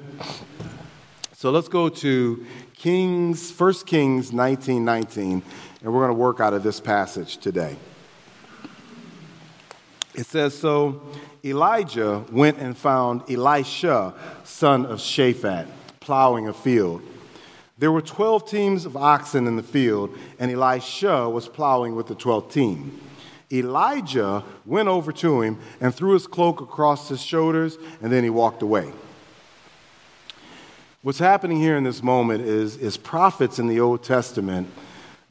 So 1.45 1.51
let's 1.51 1.67
go 1.67 1.89
to 1.89 2.43
Kings, 2.75 3.51
1 3.55 3.73
Kings 3.85 4.33
19 4.33 4.83
19, 4.83 5.43
and 5.83 5.93
we're 5.93 5.99
going 5.99 6.09
to 6.09 6.15
work 6.15 6.39
out 6.39 6.55
of 6.55 6.63
this 6.63 6.79
passage 6.79 7.37
today. 7.37 7.75
It 10.15 10.25
says, 10.25 10.57
So 10.57 11.03
Elijah 11.43 12.25
went 12.31 12.57
and 12.57 12.75
found 12.75 13.29
Elisha, 13.29 14.15
son 14.43 14.87
of 14.87 14.97
Shaphat, 14.97 15.67
plowing 15.99 16.47
a 16.47 16.53
field. 16.53 17.03
There 17.77 17.91
were 17.91 18.01
12 18.01 18.49
teams 18.49 18.87
of 18.87 18.97
oxen 18.97 19.45
in 19.45 19.55
the 19.55 19.61
field, 19.61 20.17
and 20.39 20.49
Elisha 20.49 21.29
was 21.29 21.47
plowing 21.47 21.95
with 21.95 22.07
the 22.07 22.15
12th 22.15 22.51
team. 22.51 22.99
Elijah 23.51 24.43
went 24.65 24.87
over 24.87 25.11
to 25.11 25.43
him 25.43 25.59
and 25.79 25.93
threw 25.93 26.13
his 26.13 26.25
cloak 26.25 26.61
across 26.61 27.07
his 27.07 27.21
shoulders, 27.21 27.77
and 28.01 28.11
then 28.11 28.23
he 28.23 28.31
walked 28.31 28.63
away. 28.63 28.91
What's 31.05 31.19
happening 31.19 31.59
here 31.59 31.77
in 31.77 31.83
this 31.83 32.01
moment 32.01 32.45
is, 32.45 32.77
is 32.77 32.97
prophets 32.97 33.59
in 33.59 33.67
the 33.67 33.79
Old 33.79 34.03
Testament, 34.03 34.67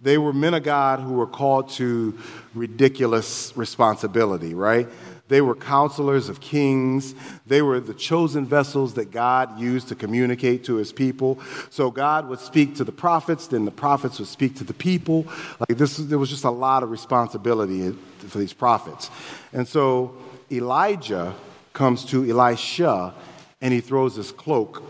they 0.00 0.18
were 0.18 0.32
men 0.32 0.54
of 0.54 0.62
God 0.62 1.00
who 1.00 1.14
were 1.14 1.26
called 1.26 1.68
to 1.70 2.16
ridiculous 2.54 3.52
responsibility, 3.56 4.54
right? 4.54 4.86
They 5.26 5.40
were 5.40 5.56
counselors 5.56 6.28
of 6.28 6.40
kings. 6.40 7.16
They 7.48 7.60
were 7.60 7.80
the 7.80 7.92
chosen 7.92 8.46
vessels 8.46 8.94
that 8.94 9.10
God 9.10 9.58
used 9.58 9.88
to 9.88 9.96
communicate 9.96 10.62
to 10.66 10.76
his 10.76 10.92
people. 10.92 11.40
So 11.70 11.90
God 11.90 12.28
would 12.28 12.38
speak 12.38 12.76
to 12.76 12.84
the 12.84 12.92
prophets, 12.92 13.48
then 13.48 13.64
the 13.64 13.72
prophets 13.72 14.20
would 14.20 14.28
speak 14.28 14.54
to 14.58 14.64
the 14.64 14.74
people. 14.74 15.26
Like 15.58 15.76
this, 15.76 15.96
there 15.96 16.20
was 16.20 16.30
just 16.30 16.44
a 16.44 16.50
lot 16.50 16.84
of 16.84 16.92
responsibility 16.92 17.90
for 18.28 18.38
these 18.38 18.52
prophets. 18.52 19.10
And 19.52 19.66
so 19.66 20.14
Elijah 20.52 21.34
comes 21.72 22.04
to 22.04 22.30
Elisha 22.30 23.12
and 23.60 23.74
he 23.74 23.80
throws 23.80 24.14
his 24.14 24.30
cloak 24.30 24.84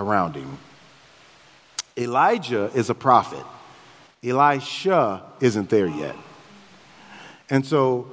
around 0.00 0.34
him. 0.34 0.58
Elijah 1.96 2.70
is 2.74 2.90
a 2.90 2.94
prophet. 2.94 3.44
Elisha 4.24 5.22
isn't 5.40 5.70
there 5.70 5.86
yet. 5.86 6.16
And 7.48 7.64
so, 7.64 8.10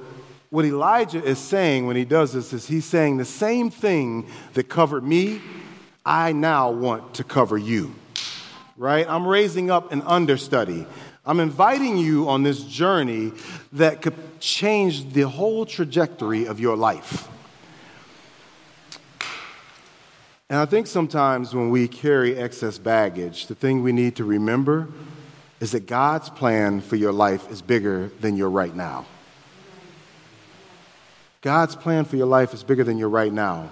what 0.50 0.64
Elijah 0.64 1.22
is 1.22 1.38
saying 1.38 1.86
when 1.86 1.96
he 1.96 2.04
does 2.04 2.32
this 2.32 2.52
is 2.52 2.66
he's 2.66 2.84
saying 2.84 3.18
the 3.18 3.24
same 3.24 3.70
thing 3.70 4.26
that 4.54 4.64
covered 4.64 5.04
me, 5.04 5.40
I 6.04 6.32
now 6.32 6.70
want 6.70 7.14
to 7.14 7.24
cover 7.24 7.58
you. 7.58 7.94
Right? 8.76 9.06
I'm 9.08 9.26
raising 9.26 9.70
up 9.70 9.92
an 9.92 10.02
understudy. 10.02 10.86
I'm 11.26 11.40
inviting 11.40 11.98
you 11.98 12.28
on 12.28 12.42
this 12.42 12.64
journey 12.64 13.32
that 13.72 14.00
could 14.00 14.14
change 14.40 15.12
the 15.12 15.22
whole 15.22 15.66
trajectory 15.66 16.46
of 16.46 16.58
your 16.60 16.76
life. 16.76 17.28
And 20.50 20.58
I 20.58 20.64
think 20.64 20.86
sometimes 20.86 21.54
when 21.54 21.68
we 21.68 21.88
carry 21.88 22.34
excess 22.34 22.78
baggage, 22.78 23.48
the 23.48 23.54
thing 23.54 23.82
we 23.82 23.92
need 23.92 24.16
to 24.16 24.24
remember 24.24 24.88
is 25.60 25.72
that 25.72 25.86
God's 25.86 26.30
plan 26.30 26.80
for 26.80 26.96
your 26.96 27.12
life 27.12 27.50
is 27.50 27.60
bigger 27.60 28.10
than 28.20 28.34
your 28.34 28.48
right 28.48 28.74
now. 28.74 29.04
God's 31.42 31.76
plan 31.76 32.06
for 32.06 32.16
your 32.16 32.26
life 32.26 32.54
is 32.54 32.64
bigger 32.64 32.82
than 32.82 32.96
your 32.96 33.10
right 33.10 33.32
now. 33.32 33.68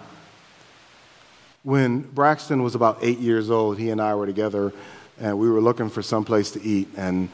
When 1.62 2.00
Braxton 2.00 2.62
was 2.62 2.75
about 2.75 2.99
eight 3.00 3.18
years 3.18 3.50
old, 3.50 3.78
he 3.78 3.88
and 3.88 4.00
I 4.00 4.14
were 4.14 4.26
together 4.26 4.73
and 5.18 5.38
we 5.38 5.49
were 5.49 5.62
looking 5.62 5.88
for 5.88 6.02
some 6.02 6.25
place 6.26 6.50
to 6.52 6.62
eat. 6.62 6.88
And 6.97 7.30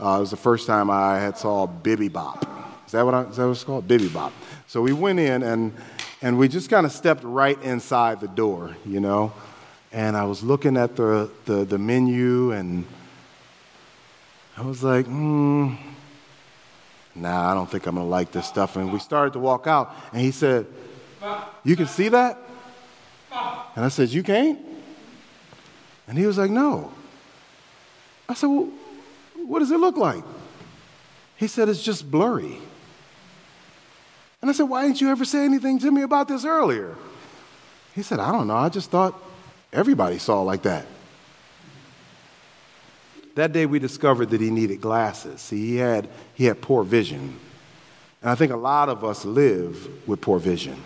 uh, 0.00 0.18
it 0.18 0.20
was 0.20 0.30
the 0.30 0.36
first 0.36 0.68
time 0.68 0.88
I 0.88 1.18
had 1.18 1.36
saw 1.36 1.66
Bibibop. 1.66 2.46
Is 2.86 2.92
that 2.92 3.04
what, 3.04 3.14
I, 3.14 3.22
is 3.24 3.36
that 3.36 3.44
what 3.44 3.50
it's 3.50 3.64
called? 3.64 3.88
Bibibop. 3.88 4.30
So 4.68 4.82
we 4.82 4.92
went 4.92 5.18
in 5.18 5.42
and 5.42 5.74
and 6.24 6.38
we 6.38 6.48
just 6.48 6.70
kind 6.70 6.86
of 6.86 6.92
stepped 6.92 7.22
right 7.22 7.60
inside 7.62 8.18
the 8.18 8.28
door, 8.28 8.74
you 8.86 8.98
know. 8.98 9.30
And 9.92 10.16
I 10.16 10.24
was 10.24 10.42
looking 10.42 10.78
at 10.78 10.96
the, 10.96 11.30
the, 11.44 11.66
the 11.66 11.76
menu 11.76 12.50
and 12.50 12.86
I 14.56 14.62
was 14.62 14.82
like, 14.82 15.04
hmm, 15.04 15.74
nah, 17.14 17.50
I 17.50 17.52
don't 17.52 17.70
think 17.70 17.86
I'm 17.86 17.96
to 17.96 18.02
like 18.02 18.32
this 18.32 18.46
stuff. 18.46 18.76
And 18.76 18.90
we 18.90 19.00
started 19.00 19.34
to 19.34 19.38
walk 19.38 19.66
out 19.66 19.94
and 20.14 20.22
he 20.22 20.30
said, 20.30 20.64
You 21.62 21.76
can 21.76 21.86
see 21.86 22.08
that? 22.08 22.38
And 23.76 23.84
I 23.84 23.88
said, 23.88 24.08
You 24.08 24.22
can't? 24.22 24.58
And 26.08 26.16
he 26.16 26.24
was 26.24 26.38
like, 26.38 26.50
No. 26.50 26.90
I 28.30 28.32
said, 28.32 28.46
Well, 28.46 28.70
what 29.44 29.58
does 29.58 29.70
it 29.70 29.78
look 29.78 29.98
like? 29.98 30.24
He 31.36 31.48
said, 31.48 31.68
It's 31.68 31.82
just 31.82 32.10
blurry. 32.10 32.56
And 34.44 34.50
I 34.50 34.52
said, 34.52 34.64
Why 34.64 34.82
didn't 34.82 35.00
you 35.00 35.08
ever 35.08 35.24
say 35.24 35.42
anything 35.42 35.78
to 35.78 35.90
me 35.90 36.02
about 36.02 36.28
this 36.28 36.44
earlier? 36.44 36.94
He 37.94 38.02
said, 38.02 38.20
I 38.20 38.30
don't 38.30 38.46
know. 38.46 38.56
I 38.56 38.68
just 38.68 38.90
thought 38.90 39.18
everybody 39.72 40.18
saw 40.18 40.42
like 40.42 40.60
that. 40.64 40.84
That 43.36 43.54
day 43.54 43.64
we 43.64 43.78
discovered 43.78 44.28
that 44.28 44.42
he 44.42 44.50
needed 44.50 44.82
glasses. 44.82 45.40
See, 45.40 45.68
he 45.68 45.76
had, 45.76 46.10
he 46.34 46.44
had 46.44 46.60
poor 46.60 46.84
vision. 46.84 47.40
And 48.20 48.30
I 48.30 48.34
think 48.34 48.52
a 48.52 48.56
lot 48.56 48.90
of 48.90 49.02
us 49.02 49.24
live 49.24 50.06
with 50.06 50.20
poor 50.20 50.38
vision. 50.38 50.76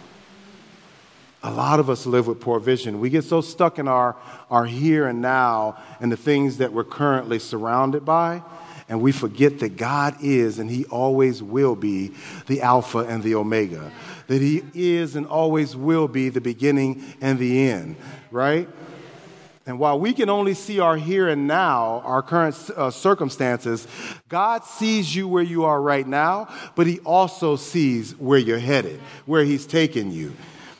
A 1.42 1.50
lot 1.50 1.80
of 1.80 1.90
us 1.90 2.06
live 2.06 2.28
with 2.28 2.38
poor 2.38 2.60
vision. 2.60 3.00
We 3.00 3.10
get 3.10 3.24
so 3.24 3.40
stuck 3.40 3.80
in 3.80 3.88
our, 3.88 4.14
our 4.52 4.66
here 4.66 5.08
and 5.08 5.20
now 5.20 5.82
and 5.98 6.12
the 6.12 6.16
things 6.16 6.58
that 6.58 6.72
we're 6.72 6.84
currently 6.84 7.40
surrounded 7.40 8.04
by 8.04 8.40
and 8.88 9.02
we 9.02 9.12
forget 9.12 9.58
that 9.58 9.76
God 9.76 10.16
is 10.22 10.58
and 10.58 10.70
He 10.70 10.84
always 10.86 11.42
will 11.42 11.76
be 11.76 12.12
the 12.46 12.62
Alpha 12.62 12.98
and 12.98 13.22
the 13.22 13.34
Omega, 13.34 13.92
that 14.26 14.40
He 14.40 14.62
is 14.74 15.16
and 15.16 15.26
always 15.26 15.76
will 15.76 16.08
be 16.08 16.28
the 16.28 16.40
beginning 16.40 17.04
and 17.20 17.38
the 17.38 17.68
end, 17.68 17.96
right? 18.30 18.68
And 19.66 19.78
while 19.78 20.00
we 20.00 20.14
can 20.14 20.30
only 20.30 20.54
see 20.54 20.80
our 20.80 20.96
here 20.96 21.28
and 21.28 21.46
now, 21.46 22.00
our 22.06 22.22
current 22.22 22.56
uh, 22.74 22.90
circumstances, 22.90 23.86
God 24.30 24.64
sees 24.64 25.14
you 25.14 25.28
where 25.28 25.42
you 25.42 25.64
are 25.66 25.80
right 25.80 26.06
now, 26.06 26.48
but 26.74 26.86
He 26.86 27.00
also 27.00 27.56
sees 27.56 28.16
where 28.16 28.38
you're 28.38 28.58
headed, 28.58 28.98
where 29.26 29.44
He's 29.44 29.66
taking 29.66 30.10
you. 30.10 30.34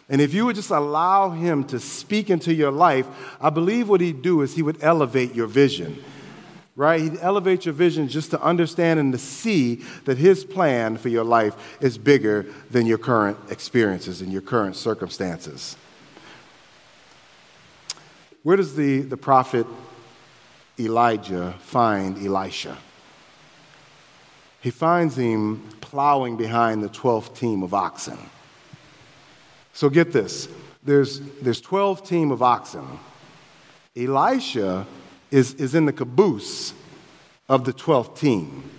And 0.09 0.23
if 0.23 0.33
you 0.33 0.47
would 0.47 0.57
just 0.57 0.71
allow 0.71 1.29
Him 1.29 1.65
to 1.65 1.79
speak 1.79 2.31
into 2.31 2.55
your 2.55 2.71
life, 2.71 3.07
I 3.39 3.51
believe 3.51 3.91
what 3.91 4.01
He'd 4.01 4.23
do 4.23 4.41
is 4.41 4.55
He 4.55 4.63
would 4.63 4.83
elevate 4.83 5.35
your 5.35 5.49
vision 5.49 6.03
right? 6.79 7.01
He 7.01 7.21
elevates 7.21 7.67
your 7.67 7.75
vision 7.75 8.07
just 8.07 8.31
to 8.31 8.41
understand 8.41 9.01
and 9.01 9.11
to 9.13 9.19
see 9.19 9.83
that 10.05 10.17
His 10.17 10.45
plan 10.45 10.97
for 10.97 11.09
your 11.09 11.25
life 11.25 11.77
is 11.81 11.99
bigger 11.99 12.47
than 12.71 12.87
your 12.87 12.99
current 12.99 13.37
experiences 13.51 14.23
and 14.23 14.33
your 14.33 14.43
current 14.43 14.77
circumstances. 14.77 15.77
Where 18.45 18.57
does 18.57 18.77
the, 18.77 19.01
the 19.01 19.17
prophet 19.17 19.67
Elijah 20.79 21.57
find 21.59 22.17
Elisha? 22.25 22.79
He 24.61 24.71
finds 24.71 25.17
him 25.17 25.69
plowing 25.81 26.37
behind 26.37 26.85
the 26.85 26.89
12th 26.89 27.37
team 27.37 27.65
of 27.65 27.75
oxen. 27.75 28.19
So 29.73 29.91
get 29.91 30.13
this 30.13 30.49
there's, 30.85 31.19
there's 31.43 31.61
12 31.61 32.07
team 32.07 32.31
of 32.31 32.41
oxen. 32.41 32.87
Elisha 33.97 34.87
is, 35.31 35.55
is 35.55 35.75
in 35.75 35.87
the 35.87 35.93
caboose 35.93 36.73
of 37.49 37.65
the 37.65 37.73
12th 37.73 38.19
team. 38.19 38.71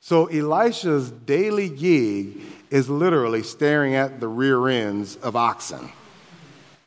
So 0.00 0.26
Elisha's 0.26 1.10
daily 1.10 1.68
gig 1.68 2.40
is 2.70 2.88
literally 2.88 3.42
staring 3.42 3.94
at 3.94 4.20
the 4.20 4.28
rear 4.28 4.68
ends 4.68 5.16
of 5.16 5.36
oxen. 5.36 5.90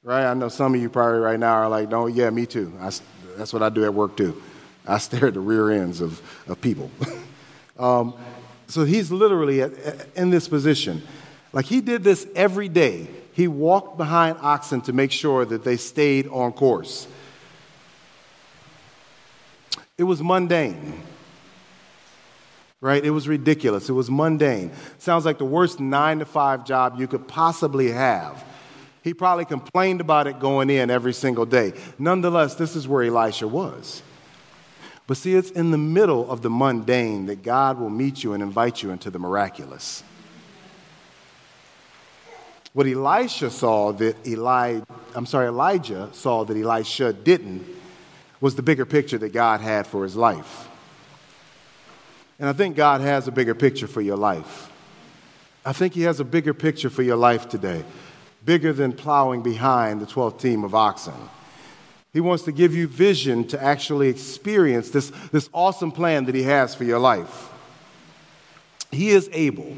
Right? 0.04 0.26
I 0.26 0.34
know 0.34 0.50
some 0.50 0.76
of 0.76 0.82
you 0.82 0.90
probably 0.90 1.20
right 1.20 1.40
now 1.40 1.54
are 1.54 1.70
like, 1.70 1.90
no, 1.90 2.08
yeah, 2.08 2.30
me 2.30 2.46
too. 2.46 2.74
I, 2.80 2.92
that's 3.38 3.54
what 3.54 3.64
I 3.64 3.70
do 3.70 3.84
at 3.86 3.94
work 3.94 4.18
too. 4.18 4.42
I 4.86 4.98
stare 5.00 5.28
at 5.28 5.34
the 5.34 5.40
rear 5.40 5.72
ends 5.72 6.02
of, 6.02 6.22
of 6.48 6.60
people. 6.60 6.92
um, 7.80 8.14
so 8.68 8.84
he's 8.84 9.12
literally 9.12 9.62
at, 9.62 9.72
in 10.16 10.30
this 10.30 10.48
position. 10.48 11.02
Like 11.54 11.66
he 11.66 11.82
did 11.82 12.04
this 12.04 12.28
every 12.36 12.68
day. 12.68 13.08
He 13.34 13.48
walked 13.48 13.98
behind 13.98 14.38
oxen 14.42 14.82
to 14.82 14.94
make 14.94 15.12
sure 15.12 15.46
that 15.46 15.64
they 15.64 15.78
stayed 15.78 16.28
on 16.28 16.52
course. 16.52 17.08
It 19.98 20.04
was 20.04 20.22
mundane. 20.22 21.02
Right? 22.82 23.04
It 23.04 23.12
was 23.12 23.28
ridiculous. 23.28 23.88
It 23.88 23.94
was 23.94 24.10
mundane. 24.10 24.72
Sounds 24.98 25.24
like 25.24 25.38
the 25.38 25.46
worst 25.46 25.80
nine 25.80 26.20
to 26.20 26.26
five 26.26 26.66
job 26.66 27.00
you 27.00 27.08
could 27.08 27.28
possibly 27.28 27.92
have. 27.92 28.44
He 29.04 29.14
probably 29.14 29.46
complained 29.46 30.02
about 30.02 30.28
it 30.28 30.40
going 30.40 30.70
in 30.70 30.90
every 30.90 31.14
single 31.14 31.46
day. 31.46 31.74
Nonetheless, 32.00 32.56
this 32.56 32.76
is 32.76 32.88
where 32.88 33.04
Elisha 33.04 33.48
was. 33.48 34.02
But 35.06 35.18
see, 35.18 35.36
it's 35.36 35.52
in 35.52 35.72
the 35.72 35.78
middle 35.78 36.30
of 36.32 36.42
the 36.42 36.50
mundane 36.50 37.26
that 37.26 37.44
God 37.44 37.78
will 37.78 37.90
meet 37.90 38.24
you 38.24 38.34
and 38.34 38.42
invite 38.42 38.82
you 38.82 38.92
into 38.92 39.10
the 39.10 39.20
miraculous. 39.20 40.04
What 42.72 42.88
Elisha 42.88 43.52
saw 43.52 43.92
that 43.94 44.26
Eli, 44.26 44.80
I'm 45.14 45.26
sorry, 45.26 45.48
Elijah 45.48 46.10
saw 46.14 46.44
that 46.46 46.58
Elisha 46.58 47.14
didn't 47.14 47.66
was 48.44 48.56
the 48.56 48.62
bigger 48.62 48.86
picture 48.86 49.18
that 49.18 49.32
God 49.32 49.62
had 49.62 49.88
for 49.88 50.04
his 50.04 50.18
life. 50.18 50.68
And 52.38 52.50
I 52.50 52.52
think 52.52 52.76
God 52.76 53.00
has 53.00 53.26
a 53.26 53.32
bigger 53.32 53.56
picture 53.56 53.88
for 53.88 54.02
your 54.02 54.18
life. 54.18 54.70
I 55.66 55.72
think 55.72 55.94
He 55.94 56.02
has 56.02 56.20
a 56.20 56.26
bigger 56.26 56.54
picture 56.54 56.90
for 56.90 57.04
your 57.04 57.16
life 57.16 57.48
today, 57.48 57.86
bigger 58.44 58.74
than 58.74 58.92
plowing 58.92 59.44
behind 59.44 60.02
the 60.02 60.06
12th 60.06 60.42
team 60.42 60.66
of 60.66 60.76
oxen. 60.76 61.14
He 62.12 62.20
wants 62.20 62.44
to 62.44 62.52
give 62.52 62.76
you 62.76 62.86
vision 62.86 63.48
to 63.48 63.64
actually 63.64 64.10
experience 64.10 64.90
this, 64.90 65.10
this 65.32 65.50
awesome 65.54 65.94
plan 65.94 66.26
that 66.26 66.36
He 66.36 66.44
has 66.44 66.76
for 66.76 66.84
your 66.84 67.00
life. 67.00 67.50
He 68.92 69.12
is 69.12 69.30
able. 69.32 69.74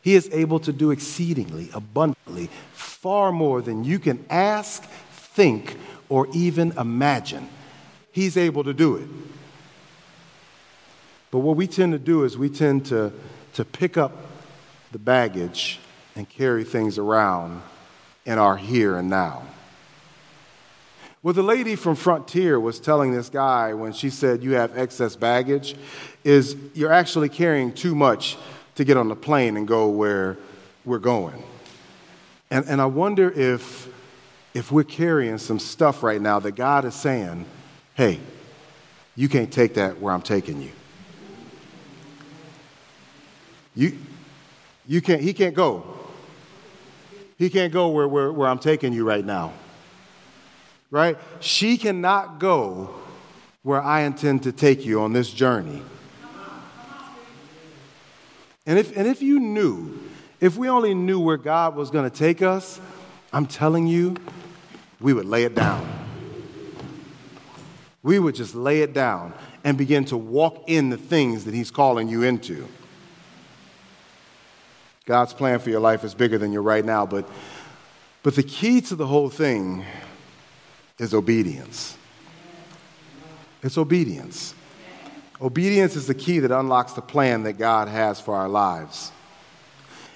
He 0.00 0.14
is 0.14 0.30
able 0.32 0.60
to 0.60 0.72
do 0.72 0.92
exceedingly, 0.92 1.70
abundantly, 1.74 2.50
far 2.72 3.32
more 3.32 3.60
than 3.60 3.82
you 3.82 3.98
can 3.98 4.24
ask, 4.30 4.84
think, 4.84 5.76
or 6.08 6.28
even 6.32 6.70
imagine. 6.78 7.48
He's 8.16 8.38
able 8.38 8.64
to 8.64 8.72
do 8.72 8.96
it. 8.96 9.06
But 11.30 11.40
what 11.40 11.54
we 11.54 11.66
tend 11.66 11.92
to 11.92 11.98
do 11.98 12.24
is 12.24 12.38
we 12.38 12.48
tend 12.48 12.86
to, 12.86 13.12
to 13.52 13.62
pick 13.62 13.98
up 13.98 14.10
the 14.90 14.98
baggage 14.98 15.80
and 16.14 16.26
carry 16.26 16.64
things 16.64 16.96
around 16.96 17.60
in 18.24 18.38
our 18.38 18.56
here 18.56 18.96
and 18.96 19.10
now. 19.10 19.42
What 21.20 21.34
the 21.34 21.42
lady 21.42 21.76
from 21.76 21.94
Frontier 21.94 22.58
was 22.58 22.80
telling 22.80 23.12
this 23.12 23.28
guy 23.28 23.74
when 23.74 23.92
she 23.92 24.08
said, 24.08 24.42
You 24.42 24.52
have 24.52 24.78
excess 24.78 25.14
baggage, 25.14 25.76
is 26.24 26.56
you're 26.72 26.94
actually 26.94 27.28
carrying 27.28 27.70
too 27.70 27.94
much 27.94 28.38
to 28.76 28.84
get 28.84 28.96
on 28.96 29.10
the 29.10 29.14
plane 29.14 29.58
and 29.58 29.68
go 29.68 29.90
where 29.90 30.38
we're 30.86 31.00
going. 31.00 31.42
And, 32.50 32.64
and 32.64 32.80
I 32.80 32.86
wonder 32.86 33.30
if, 33.30 33.92
if 34.54 34.72
we're 34.72 34.84
carrying 34.84 35.36
some 35.36 35.58
stuff 35.58 36.02
right 36.02 36.22
now 36.22 36.38
that 36.38 36.52
God 36.52 36.86
is 36.86 36.94
saying, 36.94 37.44
Hey, 37.96 38.20
you 39.14 39.30
can't 39.30 39.50
take 39.50 39.74
that 39.74 39.98
where 40.00 40.12
I'm 40.12 40.20
taking 40.20 40.60
you. 40.60 40.70
You, 43.74 43.98
you 44.86 45.00
can't, 45.00 45.22
he 45.22 45.32
can't 45.32 45.54
go. 45.54 45.82
He 47.38 47.48
can't 47.48 47.72
go 47.72 47.88
where, 47.88 48.06
where, 48.06 48.30
where 48.30 48.48
I'm 48.48 48.58
taking 48.58 48.92
you 48.92 49.08
right 49.08 49.24
now. 49.24 49.54
Right? 50.90 51.16
She 51.40 51.78
cannot 51.78 52.38
go 52.38 52.94
where 53.62 53.82
I 53.82 54.02
intend 54.02 54.42
to 54.42 54.52
take 54.52 54.84
you 54.84 55.00
on 55.00 55.14
this 55.14 55.30
journey. 55.30 55.82
And 58.66 58.78
if, 58.78 58.94
and 58.94 59.06
if 59.06 59.22
you 59.22 59.40
knew, 59.40 59.98
if 60.38 60.58
we 60.58 60.68
only 60.68 60.92
knew 60.92 61.18
where 61.18 61.38
God 61.38 61.76
was 61.76 61.90
going 61.90 62.08
to 62.08 62.14
take 62.14 62.42
us, 62.42 62.78
I'm 63.32 63.46
telling 63.46 63.86
you, 63.86 64.16
we 65.00 65.14
would 65.14 65.26
lay 65.26 65.44
it 65.44 65.54
down. 65.54 66.05
We 68.06 68.20
would 68.20 68.36
just 68.36 68.54
lay 68.54 68.82
it 68.82 68.92
down 68.92 69.34
and 69.64 69.76
begin 69.76 70.04
to 70.04 70.16
walk 70.16 70.62
in 70.68 70.90
the 70.90 70.96
things 70.96 71.44
that 71.44 71.52
He's 71.52 71.72
calling 71.72 72.08
you 72.08 72.22
into. 72.22 72.68
God's 75.06 75.32
plan 75.32 75.58
for 75.58 75.70
your 75.70 75.80
life 75.80 76.04
is 76.04 76.14
bigger 76.14 76.38
than 76.38 76.52
you're 76.52 76.62
right 76.62 76.84
now, 76.84 77.04
but, 77.04 77.28
but 78.22 78.36
the 78.36 78.44
key 78.44 78.80
to 78.82 78.94
the 78.94 79.08
whole 79.08 79.28
thing 79.28 79.84
is 81.00 81.14
obedience. 81.14 81.98
It's 83.64 83.76
obedience. 83.76 84.54
Obedience 85.42 85.96
is 85.96 86.06
the 86.06 86.14
key 86.14 86.38
that 86.38 86.52
unlocks 86.52 86.92
the 86.92 87.02
plan 87.02 87.42
that 87.42 87.54
God 87.54 87.88
has 87.88 88.20
for 88.20 88.36
our 88.36 88.48
lives. 88.48 89.10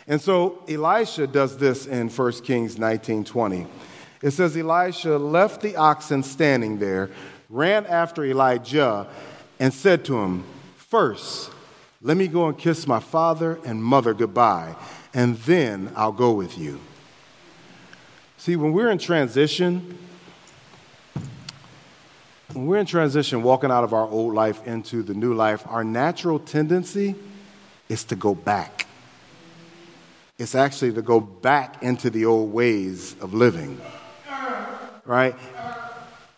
And 0.06 0.20
so 0.20 0.62
Elisha 0.68 1.26
does 1.26 1.56
this 1.56 1.88
in 1.88 2.08
1 2.08 2.44
Kings 2.44 2.76
19:20. 2.76 3.66
It 4.22 4.30
says 4.30 4.56
Elisha 4.56 5.16
left 5.18 5.60
the 5.60 5.74
oxen 5.74 6.22
standing 6.22 6.78
there, 6.78 7.10
ran 7.50 7.84
after 7.86 8.24
Elijah, 8.24 9.08
and 9.58 9.74
said 9.74 10.04
to 10.06 10.18
him, 10.18 10.44
First, 10.76 11.50
let 12.00 12.16
me 12.16 12.28
go 12.28 12.48
and 12.48 12.56
kiss 12.56 12.86
my 12.86 13.00
father 13.00 13.58
and 13.64 13.82
mother 13.82 14.14
goodbye, 14.14 14.74
and 15.12 15.36
then 15.38 15.92
I'll 15.96 16.12
go 16.12 16.32
with 16.32 16.56
you. 16.56 16.80
See, 18.38 18.56
when 18.56 18.72
we're 18.72 18.90
in 18.90 18.98
transition, 18.98 19.98
when 22.52 22.66
we're 22.66 22.78
in 22.78 22.86
transition, 22.86 23.42
walking 23.42 23.70
out 23.70 23.84
of 23.84 23.92
our 23.92 24.08
old 24.08 24.34
life 24.34 24.66
into 24.66 25.02
the 25.02 25.14
new 25.14 25.34
life, 25.34 25.62
our 25.66 25.84
natural 25.84 26.38
tendency 26.38 27.14
is 27.88 28.04
to 28.04 28.16
go 28.16 28.34
back. 28.34 28.86
It's 30.38 30.54
actually 30.54 30.94
to 30.94 31.02
go 31.02 31.20
back 31.20 31.82
into 31.82 32.08
the 32.08 32.24
old 32.24 32.52
ways 32.52 33.14
of 33.20 33.34
living. 33.34 33.78
Right? 35.04 35.34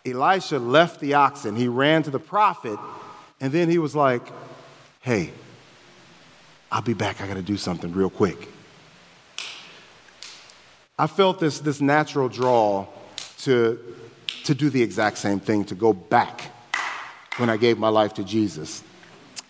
Elisha 0.04 0.58
left 0.58 1.00
the 1.00 1.14
oxen, 1.14 1.54
he 1.54 1.68
ran 1.68 2.02
to 2.02 2.10
the 2.10 2.18
prophet, 2.18 2.78
and 3.40 3.52
then 3.52 3.68
he 3.68 3.78
was 3.78 3.94
like, 3.94 4.22
Hey, 5.00 5.32
I'll 6.70 6.82
be 6.82 6.94
back. 6.94 7.20
I 7.20 7.26
got 7.26 7.34
to 7.34 7.42
do 7.42 7.56
something 7.56 7.92
real 7.92 8.10
quick. 8.10 8.48
I 10.98 11.06
felt 11.06 11.40
this, 11.40 11.58
this 11.58 11.80
natural 11.80 12.28
draw 12.28 12.86
to, 13.38 13.78
to 14.44 14.54
do 14.54 14.70
the 14.70 14.82
exact 14.82 15.18
same 15.18 15.40
thing, 15.40 15.64
to 15.66 15.74
go 15.74 15.92
back 15.92 16.52
when 17.38 17.50
I 17.50 17.56
gave 17.56 17.78
my 17.78 17.88
life 17.88 18.14
to 18.14 18.24
Jesus. 18.24 18.84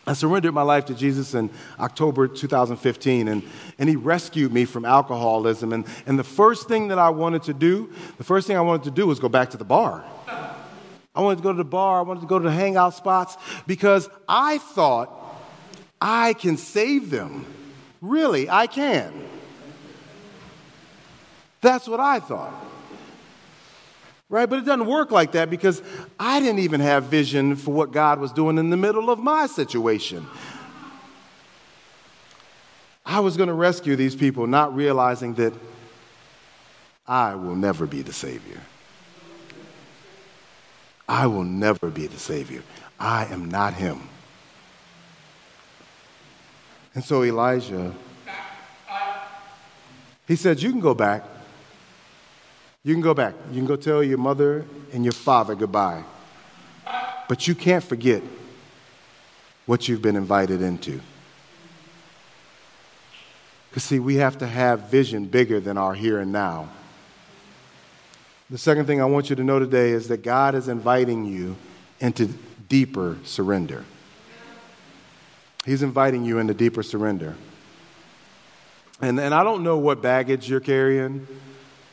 I 0.07 0.15
surrendered 0.15 0.53
my 0.53 0.63
life 0.63 0.87
to 0.87 0.95
Jesus 0.95 1.35
in 1.35 1.51
October 1.79 2.27
2015, 2.27 3.29
and, 3.29 3.43
and 3.79 3.89
He 3.89 3.95
rescued 3.95 4.53
me 4.53 4.65
from 4.65 4.85
alcoholism. 4.85 5.73
And, 5.73 5.85
and 6.07 6.19
the 6.19 6.25
first 6.25 6.67
thing 6.67 6.89
that 6.89 6.99
I 6.99 7.11
wanted 7.11 7.45
to 7.45 7.55
do, 7.55 7.93
the 8.19 8.25
first 8.25 8.47
thing 8.47 8.57
I 8.57 8.63
wanted 8.63 8.85
to 8.85 8.91
do 8.91 9.07
was 9.07 9.21
go 9.21 9.29
back 9.29 9.51
to 9.51 9.57
the 9.57 9.65
bar. 9.65 10.05
I 11.15 11.21
wanted 11.21 11.37
to 11.37 11.43
go 11.43 11.53
to 11.53 11.59
the 11.59 11.65
bar, 11.65 11.99
I 11.99 12.03
wanted 12.03 12.21
to 12.21 12.27
go 12.27 12.39
to 12.39 12.45
the 12.45 12.51
hangout 12.51 12.95
spots 12.95 13.37
because 13.67 14.09
I 14.29 14.59
thought 14.59 15.11
I 16.01 16.33
can 16.33 16.57
save 16.57 17.11
them. 17.11 17.45
Really, 18.01 18.49
I 18.49 18.67
can. 18.67 19.13
That's 21.61 21.87
what 21.87 22.01
I 22.01 22.19
thought. 22.19 22.53
Right? 24.29 24.49
But 24.49 24.61
it 24.61 24.65
doesn't 24.65 24.87
work 24.87 25.11
like 25.11 25.33
that 25.33 25.51
because 25.51 25.83
I 26.19 26.41
didn't 26.41 26.61
even 26.61 26.81
have 26.81 27.05
vision 27.05 27.55
for 27.55 27.73
what 27.73 27.93
God 27.93 28.19
was 28.19 28.33
doing 28.33 28.57
in 28.57 28.71
the 28.71 28.79
middle 28.79 29.11
of 29.11 29.19
my 29.19 29.47
situation. 29.47 30.27
I 33.05 33.21
was 33.21 33.37
going 33.37 33.49
to 33.49 33.55
rescue 33.55 33.95
these 33.95 34.17
people, 34.17 34.47
not 34.47 34.75
realizing 34.75 35.35
that 35.35 35.53
I 37.07 37.35
will 37.35 37.57
never 37.57 37.87
be 37.87 38.01
the 38.01 38.13
Savior. 38.13 38.61
I 41.13 41.27
will 41.27 41.45
never 41.45 41.91
be 41.91 42.07
the 42.07 42.19
Savior. 42.19 42.63
I 42.99 43.27
am 43.27 43.51
not 43.51 43.75
Him. 43.75 44.09
And 46.95 47.05
so 47.05 47.23
Elijah, 47.23 47.93
he 50.27 50.37
said, 50.37 50.63
You 50.63 50.71
can 50.71 50.81
go 50.81 50.95
back. 50.95 51.23
You 52.83 52.95
can 52.95 53.03
go 53.03 53.13
back. 53.13 53.35
You 53.51 53.59
can 53.59 53.67
go 53.67 53.77
tell 53.77 54.03
your 54.03 54.17
mother 54.17 54.65
and 54.95 55.05
your 55.05 55.13
father 55.13 55.55
goodbye. 55.55 56.03
But 57.29 57.47
you 57.47 57.55
can't 57.55 57.85
forget 57.85 58.23
what 59.67 59.89
you've 59.89 60.01
been 60.01 60.17
invited 60.17 60.63
into. 60.63 60.99
Because, 63.69 63.85
see, 63.85 63.99
we 63.99 64.15
have 64.15 64.39
to 64.39 64.47
have 64.47 64.89
vision 64.89 65.27
bigger 65.27 65.61
than 65.61 65.77
our 65.77 65.93
here 65.93 66.21
and 66.21 66.33
now. 66.33 66.71
The 68.53 68.59
second 68.59 68.85
thing 68.85 69.01
I 69.01 69.07
want 69.07 69.31
you 69.31 69.37
to 69.37 69.43
know 69.43 69.59
today 69.59 69.93
is 69.93 70.09
that 70.09 70.23
God 70.23 70.55
is 70.55 70.69
inviting 70.69 71.25
you 71.25 71.57
into 72.01 72.27
deeper 72.69 73.17
surrender. 73.25 73.83
He's 75.65 75.83
inviting 75.83 76.27
you 76.27 76.39
into 76.39 76.53
deeper 76.53 76.83
surrender. 76.83 77.35
And, 79.01 79.19
and 79.19 79.33
I 79.33 79.43
don't 79.43 79.63
know 79.63 79.79
what 79.79 80.03
baggage 80.03 80.51
you're 80.51 80.61
carrying 80.61 81.27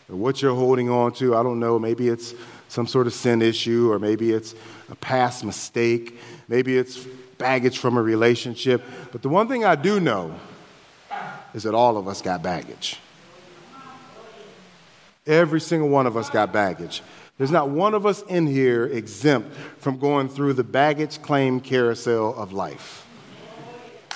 or 0.10 0.18
what 0.18 0.42
you're 0.42 0.54
holding 0.54 0.90
on 0.90 1.14
to. 1.14 1.34
I 1.34 1.44
don't 1.44 1.62
know. 1.62 1.80
Maybe 1.80 2.10
it's 2.10 2.34
some 2.68 2.88
sort 2.88 3.08
of 3.08 3.14
sin 3.14 3.42
issue, 3.42 3.90
or 3.90 3.98
maybe 3.98 4.34
it's 4.34 4.54
a 4.90 4.96
past 4.96 5.46
mistake. 5.46 6.20
Maybe 6.50 6.78
it's 6.78 7.06
baggage 7.38 7.78
from 7.78 7.96
a 7.96 8.02
relationship. 8.02 8.84
But 9.14 9.22
the 9.22 9.30
one 9.30 9.48
thing 9.48 9.64
I 9.64 9.76
do 9.76 10.02
know 10.02 10.36
is 11.54 11.64
that 11.64 11.74
all 11.74 11.96
of 11.96 12.10
us 12.10 12.22
got 12.22 12.44
baggage. 12.44 13.00
Every 15.26 15.62
single 15.62 15.90
one 15.90 16.08
of 16.08 16.18
us 16.18 16.30
got 16.30 16.52
baggage. 16.52 17.02
There's 17.38 17.52
not 17.52 17.70
one 17.70 17.94
of 17.94 18.06
us 18.06 18.22
in 18.24 18.48
here 18.48 18.86
exempt 18.86 19.56
from 19.78 19.98
going 19.98 20.28
through 20.28 20.54
the 20.54 20.64
baggage 20.64 21.22
claim 21.22 21.62
carousel 21.62 22.36
of 22.36 22.52
life. 22.52 23.08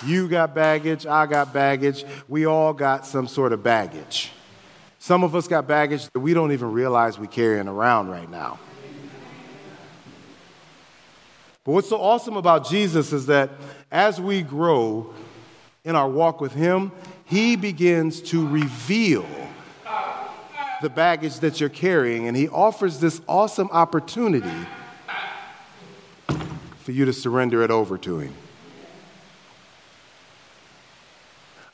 You 0.05 0.27
got 0.27 0.53
baggage, 0.53 1.05
I 1.05 1.25
got 1.25 1.53
baggage, 1.53 2.03
we 2.27 2.45
all 2.45 2.73
got 2.73 3.05
some 3.05 3.27
sort 3.27 3.53
of 3.53 3.63
baggage. 3.63 4.31
Some 4.99 5.23
of 5.23 5.35
us 5.35 5.47
got 5.47 5.67
baggage 5.67 6.09
that 6.09 6.19
we 6.19 6.33
don't 6.33 6.51
even 6.51 6.71
realize 6.71 7.17
we're 7.17 7.27
carrying 7.27 7.67
around 7.67 8.09
right 8.09 8.29
now. 8.29 8.59
But 11.63 11.71
what's 11.71 11.89
so 11.89 12.01
awesome 12.01 12.35
about 12.35 12.67
Jesus 12.67 13.13
is 13.13 13.27
that 13.27 13.49
as 13.89 14.19
we 14.19 14.41
grow 14.41 15.13
in 15.85 15.95
our 15.95 16.09
walk 16.09 16.41
with 16.41 16.53
Him, 16.53 16.91
He 17.23 17.55
begins 17.55 18.21
to 18.23 18.45
reveal 18.45 19.25
the 20.83 20.89
baggage 20.89 21.39
that 21.39 21.59
you're 21.61 21.69
carrying, 21.69 22.27
and 22.27 22.35
He 22.35 22.49
offers 22.49 22.99
this 22.99 23.21
awesome 23.27 23.69
opportunity 23.71 24.67
for 26.77 26.91
you 26.91 27.05
to 27.05 27.13
surrender 27.13 27.63
it 27.63 27.71
over 27.71 27.97
to 27.99 28.19
Him. 28.19 28.33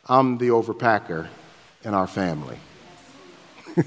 I'm 0.08 0.38
the 0.38 0.50
overpacker 0.50 1.28
in 1.84 1.96
our 1.96 2.06
family. 2.06 2.60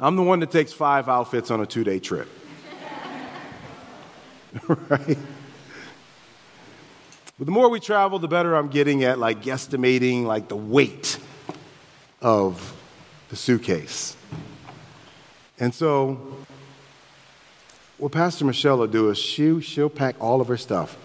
I'm 0.00 0.16
the 0.16 0.22
one 0.22 0.40
that 0.40 0.50
takes 0.50 0.72
five 0.72 1.08
outfits 1.08 1.50
on 1.50 1.60
a 1.60 1.66
two 1.66 1.84
day 1.84 1.98
trip. 1.98 2.28
right? 4.88 5.18
But 7.38 7.46
the 7.46 7.52
more 7.52 7.68
we 7.68 7.80
travel, 7.80 8.18
the 8.18 8.28
better 8.28 8.54
I'm 8.54 8.68
getting 8.68 9.02
at 9.02 9.18
like 9.18 9.42
guesstimating 9.42 10.24
like 10.24 10.48
the 10.48 10.56
weight 10.56 11.18
of 12.22 12.74
the 13.28 13.36
suitcase. 13.36 14.16
And 15.58 15.74
so 15.74 16.36
what 17.98 18.12
Pastor 18.12 18.44
Michelle 18.44 18.78
will 18.78 18.86
do 18.86 19.10
is 19.10 19.18
she, 19.18 19.60
she'll 19.60 19.88
pack 19.90 20.14
all 20.20 20.40
of 20.40 20.48
her 20.48 20.56
stuff. 20.56 20.96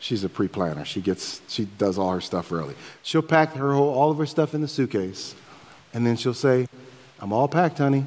She's 0.00 0.24
a 0.24 0.28
pre-planner. 0.28 0.84
She 0.84 1.00
gets 1.00 1.40
she 1.48 1.64
does 1.64 1.98
all 1.98 2.12
her 2.12 2.20
stuff 2.20 2.52
early. 2.52 2.74
She'll 3.02 3.22
pack 3.22 3.54
her 3.54 3.72
whole, 3.72 3.88
all 3.88 4.10
of 4.10 4.18
her 4.18 4.26
stuff 4.26 4.54
in 4.54 4.60
the 4.60 4.68
suitcase, 4.68 5.34
and 5.94 6.06
then 6.06 6.16
she'll 6.16 6.34
say, 6.34 6.68
"I'm 7.20 7.32
all 7.32 7.48
packed, 7.48 7.78
honey. 7.78 8.04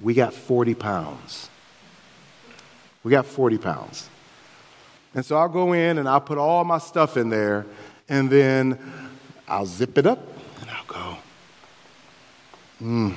We 0.00 0.14
got 0.14 0.32
40 0.32 0.74
pounds. 0.74 1.50
We 3.02 3.10
got 3.10 3.26
40 3.26 3.58
pounds." 3.58 4.08
And 5.14 5.24
so 5.24 5.36
I'll 5.36 5.48
go 5.48 5.72
in 5.72 5.98
and 5.98 6.08
I'll 6.08 6.20
put 6.20 6.38
all 6.38 6.64
my 6.64 6.78
stuff 6.78 7.16
in 7.16 7.30
there, 7.30 7.66
and 8.08 8.30
then 8.30 8.78
I'll 9.46 9.66
zip 9.66 9.96
it 9.98 10.06
up 10.06 10.20
and 10.60 10.70
I'll 10.70 10.84
go, 10.86 11.16
hmm. 12.78 13.12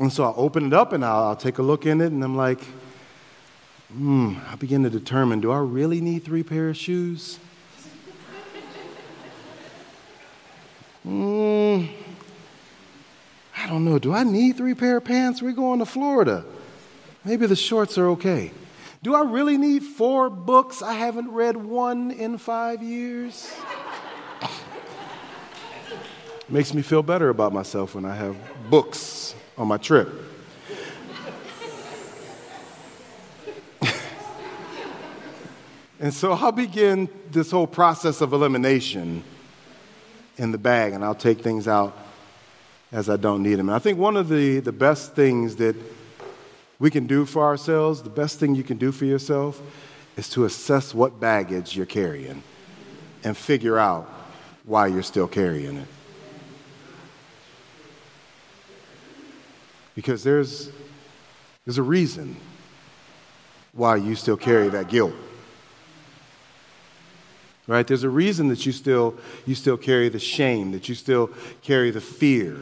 And 0.00 0.12
so 0.12 0.24
I'll 0.24 0.34
open 0.36 0.66
it 0.66 0.72
up 0.74 0.92
and 0.92 1.04
I'll, 1.04 1.28
I'll 1.28 1.36
take 1.36 1.58
a 1.58 1.62
look 1.62 1.86
in 1.86 2.00
it, 2.00 2.12
and 2.12 2.22
I'm 2.22 2.36
like, 2.36 2.60
hmm, 3.92 4.34
I 4.50 4.56
begin 4.56 4.82
to 4.82 4.90
determine 4.90 5.40
do 5.40 5.52
I 5.52 5.58
really 5.58 6.00
need 6.00 6.24
three 6.24 6.42
pair 6.42 6.68
of 6.68 6.76
shoes? 6.76 7.38
Hmm, 11.02 11.84
I 13.56 13.68
don't 13.68 13.84
know. 13.84 14.00
Do 14.00 14.12
I 14.12 14.24
need 14.24 14.56
three 14.56 14.74
pair 14.74 14.96
of 14.96 15.04
pants? 15.04 15.40
We're 15.40 15.52
going 15.52 15.78
to 15.78 15.86
Florida. 15.86 16.44
Maybe 17.24 17.46
the 17.46 17.54
shorts 17.54 17.96
are 17.96 18.08
okay. 18.08 18.50
Do 19.02 19.14
I 19.14 19.22
really 19.22 19.58
need 19.58 19.82
four 19.82 20.30
books? 20.30 20.82
I 20.82 20.94
haven't 20.94 21.30
read 21.30 21.56
one 21.56 22.10
in 22.10 22.38
five 22.38 22.82
years. 22.82 23.54
Makes 26.48 26.72
me 26.74 26.82
feel 26.82 27.02
better 27.02 27.28
about 27.28 27.52
myself 27.52 27.94
when 27.94 28.04
I 28.04 28.14
have 28.14 28.36
books 28.70 29.34
on 29.58 29.68
my 29.68 29.76
trip. 29.76 30.08
and 36.00 36.12
so 36.14 36.32
I'll 36.32 36.52
begin 36.52 37.08
this 37.30 37.50
whole 37.50 37.66
process 37.66 38.20
of 38.20 38.32
elimination 38.32 39.22
in 40.38 40.52
the 40.52 40.58
bag, 40.58 40.92
and 40.92 41.04
I'll 41.04 41.14
take 41.14 41.40
things 41.42 41.68
out 41.68 41.96
as 42.92 43.10
I 43.10 43.16
don't 43.16 43.42
need 43.42 43.56
them. 43.56 43.68
And 43.68 43.74
I 43.74 43.78
think 43.78 43.98
one 43.98 44.16
of 44.16 44.28
the, 44.28 44.60
the 44.60 44.72
best 44.72 45.14
things 45.14 45.56
that 45.56 45.76
we 46.78 46.90
can 46.90 47.06
do 47.06 47.24
for 47.24 47.44
ourselves, 47.44 48.02
the 48.02 48.10
best 48.10 48.38
thing 48.38 48.54
you 48.54 48.62
can 48.62 48.76
do 48.76 48.92
for 48.92 49.04
yourself, 49.04 49.60
is 50.16 50.28
to 50.30 50.44
assess 50.44 50.94
what 50.94 51.20
baggage 51.20 51.76
you're 51.76 51.86
carrying 51.86 52.42
and 53.24 53.36
figure 53.36 53.78
out 53.78 54.08
why 54.64 54.86
you're 54.86 55.02
still 55.02 55.28
carrying 55.28 55.76
it. 55.76 55.88
Because 59.94 60.22
there's, 60.22 60.70
there's 61.64 61.78
a 61.78 61.82
reason 61.82 62.36
why 63.72 63.96
you 63.96 64.14
still 64.14 64.36
carry 64.36 64.68
that 64.68 64.88
guilt. 64.88 65.14
Right? 67.66 67.86
There's 67.86 68.04
a 68.04 68.10
reason 68.10 68.48
that 68.48 68.64
you 68.64 68.72
still, 68.72 69.16
you 69.44 69.54
still 69.54 69.76
carry 69.76 70.08
the 70.08 70.18
shame, 70.18 70.72
that 70.72 70.88
you 70.88 70.94
still 70.94 71.30
carry 71.62 71.90
the 71.90 72.00
fear. 72.00 72.58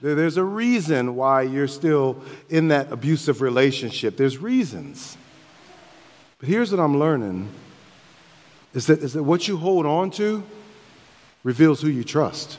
There's 0.00 0.36
a 0.36 0.44
reason 0.44 1.16
why 1.16 1.42
you're 1.42 1.66
still 1.66 2.22
in 2.48 2.68
that 2.68 2.92
abusive 2.92 3.40
relationship. 3.40 4.16
There's 4.16 4.38
reasons. 4.38 5.16
But 6.38 6.48
here's 6.48 6.70
what 6.70 6.80
I'm 6.80 6.98
learning 6.98 7.50
is 8.74 8.86
that, 8.86 9.00
is 9.00 9.14
that 9.14 9.24
what 9.24 9.48
you 9.48 9.56
hold 9.56 9.86
on 9.86 10.10
to 10.12 10.44
reveals 11.42 11.80
who 11.80 11.88
you 11.88 12.04
trust. 12.04 12.58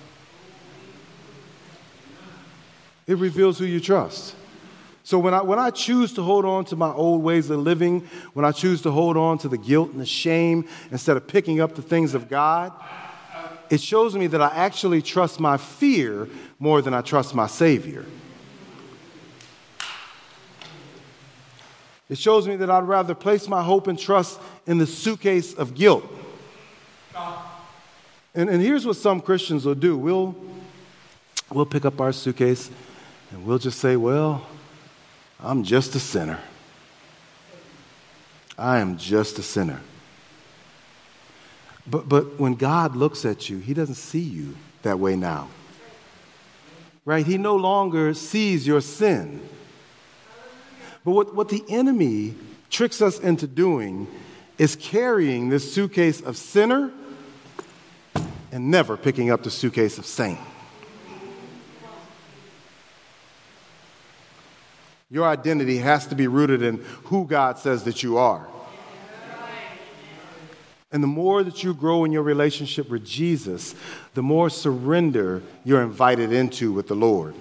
It 3.08 3.18
reveals 3.18 3.58
who 3.58 3.66
you 3.66 3.80
trust. 3.80 4.36
So 5.04 5.18
when 5.18 5.34
I, 5.34 5.42
when 5.42 5.58
I 5.58 5.72
choose 5.72 6.14
to 6.14 6.22
hold 6.22 6.46
on 6.46 6.66
to 6.66 6.76
my 6.76 6.92
old 6.92 7.24
ways 7.24 7.50
of 7.50 7.60
living, 7.60 8.02
when 8.34 8.46
I 8.46 8.52
choose 8.52 8.82
to 8.84 8.92
hold 8.92 9.18
on 9.18 9.38
to 9.40 9.48
the 9.48 9.58
guilt 9.58 9.92
and 9.92 10.00
the 10.00 10.06
shame 10.06 10.68
instead 10.92 11.18
of 11.18 11.26
picking 11.26 11.62
up 11.62 11.76
the 11.76 11.82
things 11.82 12.14
of 12.14 12.30
God, 12.30 12.74
it 13.70 13.82
shows 13.82 14.16
me 14.16 14.28
that 14.28 14.42
I 14.42 14.50
actually 14.50 15.02
trust 15.02 15.40
my 15.40 15.58
fear 15.58 16.28
more 16.60 16.82
than 16.82 16.94
I 16.94 17.02
trust 17.02 17.36
my 17.36 17.48
Savior. 17.48 18.06
It 22.10 22.18
shows 22.18 22.48
me 22.48 22.56
that 22.56 22.70
I'd 22.70 22.88
rather 22.88 23.14
place 23.14 23.48
my 23.48 23.62
hope 23.62 23.88
and 23.88 23.98
trust 23.98 24.40
in 24.66 24.80
the 24.80 24.88
suitcase 24.88 25.54
of 25.54 25.76
guilt. 25.76 26.04
And, 28.34 28.50
and 28.50 28.62
here's 28.62 28.86
what 28.86 28.96
some 28.96 29.22
Christians 29.22 29.66
will 29.66 29.76
do 29.76 29.98
we'll, 29.98 30.36
we'll 31.52 31.66
pick 31.66 31.86
up 31.86 32.02
our 32.02 32.12
suitcase 32.12 32.72
and 33.32 33.46
we'll 33.46 33.60
just 33.60 33.80
say, 33.80 33.96
Well, 33.96 34.46
I'm 35.40 35.64
just 35.64 35.94
a 35.96 36.00
sinner. 36.00 36.40
I 38.58 38.80
am 38.80 38.98
just 38.98 39.38
a 39.40 39.44
sinner. 39.44 39.82
But, 41.90 42.08
but 42.08 42.40
when 42.40 42.56
God 42.56 42.96
looks 42.96 43.26
at 43.26 43.50
you, 43.50 43.58
He 43.60 43.74
doesn't 43.74 43.96
see 43.96 44.20
you 44.20 44.56
that 44.84 45.00
way 45.00 45.16
now. 45.16 45.50
Right? 47.06 47.26
He 47.26 47.38
no 47.38 47.56
longer 47.56 48.14
sees 48.14 48.68
your 48.68 48.82
sin. 48.82 49.42
But 51.04 51.12
what, 51.12 51.36
what 51.36 51.50
the 51.50 51.64
enemy 51.70 52.36
tricks 52.70 53.02
us 53.02 53.20
into 53.20 53.48
doing 53.48 54.08
is 54.58 54.76
carrying 54.76 55.50
this 55.50 55.74
suitcase 55.74 56.22
of 56.22 56.38
sinner 56.38 56.92
and 58.52 58.70
never 58.70 58.98
picking 58.98 59.32
up 59.32 59.44
the 59.44 59.50
suitcase 59.50 59.98
of 59.98 60.06
saint. 60.06 60.40
Your 65.10 65.28
identity 65.28 65.78
has 65.78 66.06
to 66.08 66.16
be 66.16 66.28
rooted 66.28 66.62
in 66.62 66.84
who 67.06 67.26
God 67.26 67.58
says 67.58 67.86
that 67.86 68.04
you 68.04 68.18
are. 68.18 68.48
And 70.92 71.04
the 71.04 71.08
more 71.08 71.44
that 71.44 71.64
you 71.64 71.74
grow 71.74 72.04
in 72.04 72.12
your 72.12 72.24
relationship 72.24 72.90
with 72.90 73.06
Jesus, 73.06 73.76
the 74.16 74.24
more 74.24 74.50
surrender 74.50 75.44
you're 75.64 75.84
invited 75.84 76.32
into 76.32 76.72
with 76.72 76.88
the 76.88 76.96
Lord. 76.96 77.36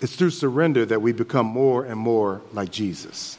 It's 0.00 0.14
through 0.14 0.30
surrender 0.30 0.86
that 0.86 1.02
we 1.02 1.12
become 1.12 1.46
more 1.46 1.84
and 1.84 1.98
more 1.98 2.42
like 2.52 2.70
Jesus. 2.70 3.36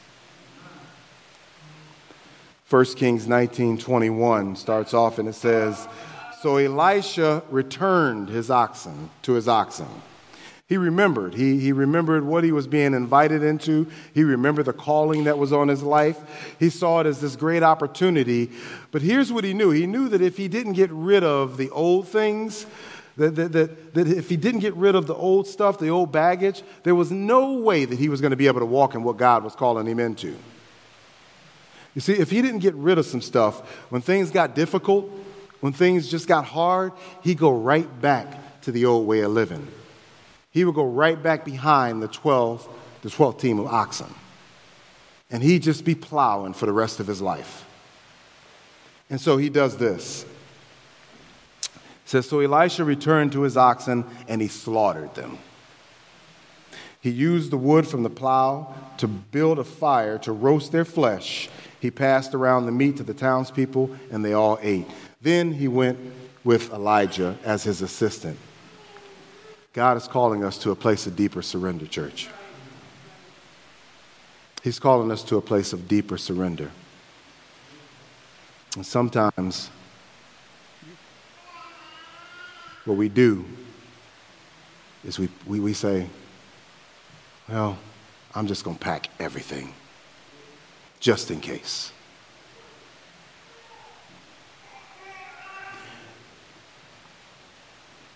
1 2.69 2.97
Kings 2.97 3.25
19:21 3.25 4.55
starts 4.55 4.93
off 4.93 5.17
and 5.17 5.27
it 5.27 5.35
says, 5.35 5.87
"So 6.41 6.57
Elisha 6.57 7.43
returned 7.49 8.29
his 8.29 8.51
oxen 8.51 9.09
to 9.23 9.33
his 9.33 9.47
oxen." 9.47 9.87
He 10.71 10.77
remembered. 10.77 11.34
He, 11.34 11.60
he 11.60 11.73
remembered 11.73 12.23
what 12.23 12.45
he 12.45 12.53
was 12.53 12.65
being 12.65 12.93
invited 12.93 13.43
into. 13.43 13.88
He 14.13 14.23
remembered 14.23 14.67
the 14.67 14.71
calling 14.71 15.25
that 15.25 15.38
was 15.38 15.51
on 15.51 15.67
his 15.67 15.84
life. 15.84 16.55
He 16.60 16.69
saw 16.69 17.01
it 17.01 17.07
as 17.07 17.19
this 17.19 17.36
great 17.36 17.62
opportunity. 17.62 18.51
But 18.91 19.01
here's 19.01 19.34
what 19.34 19.43
he 19.43 19.53
knew 19.53 19.71
he 19.71 19.86
knew 19.86 20.07
that 20.07 20.21
if 20.21 20.38
he 20.38 20.47
didn't 20.47 20.71
get 20.71 20.89
rid 20.91 21.25
of 21.25 21.57
the 21.57 21.69
old 21.71 22.07
things, 22.07 22.65
that, 23.17 23.36
that, 23.36 23.51
that, 23.51 23.93
that 23.95 24.07
if 24.07 24.29
he 24.29 24.38
didn't 24.38 24.62
get 24.62 24.73
rid 24.75 24.95
of 24.95 25.07
the 25.07 25.13
old 25.13 25.45
stuff, 25.45 25.77
the 25.77 25.89
old 25.89 26.13
baggage, 26.13 26.63
there 26.84 26.95
was 26.95 27.12
no 27.12 27.51
way 27.55 27.84
that 27.84 27.99
he 27.99 28.07
was 28.07 28.21
going 28.21 28.31
to 28.31 28.38
be 28.38 28.47
able 28.47 28.62
to 28.62 28.65
walk 28.65 28.95
in 28.95 29.03
what 29.03 29.17
God 29.17 29.43
was 29.43 29.55
calling 29.55 29.86
him 29.86 29.99
into. 29.99 30.38
You 31.95 31.99
see, 31.99 32.13
if 32.13 32.31
he 32.31 32.41
didn't 32.41 32.60
get 32.60 32.75
rid 32.75 32.97
of 32.97 33.05
some 33.05 33.21
stuff, 33.21 33.60
when 33.89 34.01
things 34.01 34.31
got 34.31 34.55
difficult, 34.55 35.12
when 35.60 35.73
things 35.73 36.10
just 36.10 36.29
got 36.29 36.45
hard, 36.45 36.93
he'd 37.23 37.39
go 37.39 37.51
right 37.51 37.99
back 37.99 38.62
to 38.62 38.71
the 38.71 38.86
old 38.86 39.05
way 39.05 39.19
of 39.19 39.34
living 39.34 39.67
he 40.51 40.65
would 40.65 40.75
go 40.75 40.85
right 40.85 41.21
back 41.21 41.45
behind 41.45 42.03
the 42.03 42.07
12, 42.07 42.67
the 43.01 43.09
12th 43.09 43.39
team 43.39 43.59
of 43.59 43.67
oxen. 43.67 44.13
And 45.29 45.41
he'd 45.41 45.63
just 45.63 45.85
be 45.85 45.95
plowing 45.95 46.53
for 46.53 46.65
the 46.65 46.73
rest 46.73 46.99
of 46.99 47.07
his 47.07 47.21
life. 47.21 47.65
And 49.09 49.19
so 49.19 49.37
he 49.37 49.49
does 49.49 49.77
this. 49.77 50.25
It 51.63 51.69
says, 52.05 52.27
So 52.27 52.41
Elisha 52.41 52.83
returned 52.83 53.31
to 53.31 53.41
his 53.41 53.55
oxen 53.55 54.05
and 54.27 54.41
he 54.41 54.49
slaughtered 54.49 55.15
them. 55.15 55.37
He 56.99 57.09
used 57.09 57.49
the 57.49 57.57
wood 57.57 57.87
from 57.87 58.03
the 58.03 58.09
plow 58.09 58.75
to 58.97 59.07
build 59.07 59.57
a 59.57 59.63
fire 59.63 60.17
to 60.19 60.31
roast 60.31 60.71
their 60.71 60.85
flesh. 60.85 61.49
He 61.79 61.89
passed 61.89 62.35
around 62.35 62.67
the 62.67 62.71
meat 62.71 62.97
to 62.97 63.03
the 63.03 63.13
townspeople, 63.15 63.89
and 64.11 64.23
they 64.23 64.33
all 64.33 64.59
ate. 64.61 64.85
Then 65.19 65.51
he 65.51 65.67
went 65.67 65.97
with 66.43 66.71
Elijah 66.71 67.37
as 67.43 67.63
his 67.63 67.81
assistant. 67.81 68.37
God 69.73 69.95
is 69.95 70.07
calling 70.07 70.43
us 70.43 70.57
to 70.60 70.71
a 70.71 70.75
place 70.75 71.07
of 71.07 71.15
deeper 71.15 71.41
surrender, 71.41 71.88
church. 71.88 72.27
He's 74.63 74.79
calling 74.79 75.12
us 75.12 75.23
to 75.23 75.38
a 75.38 75.41
place 75.41 75.71
of 75.71 75.88
deeper 75.88 76.17
surrender. 76.17 76.71
And 78.75 78.86
sometimes 78.86 79.69
what 82.86 82.97
we 82.97 83.07
do 83.10 83.45
is 85.05 85.17
we, 85.17 85.29
we, 85.45 85.60
we 85.60 85.73
say, 85.73 86.07
well, 87.47 87.77
I'm 88.36 88.47
just 88.47 88.63
going 88.63 88.77
to 88.77 88.84
pack 88.84 89.10
everything 89.19 89.73
just 90.99 91.31
in 91.31 91.39
case. 91.39 91.91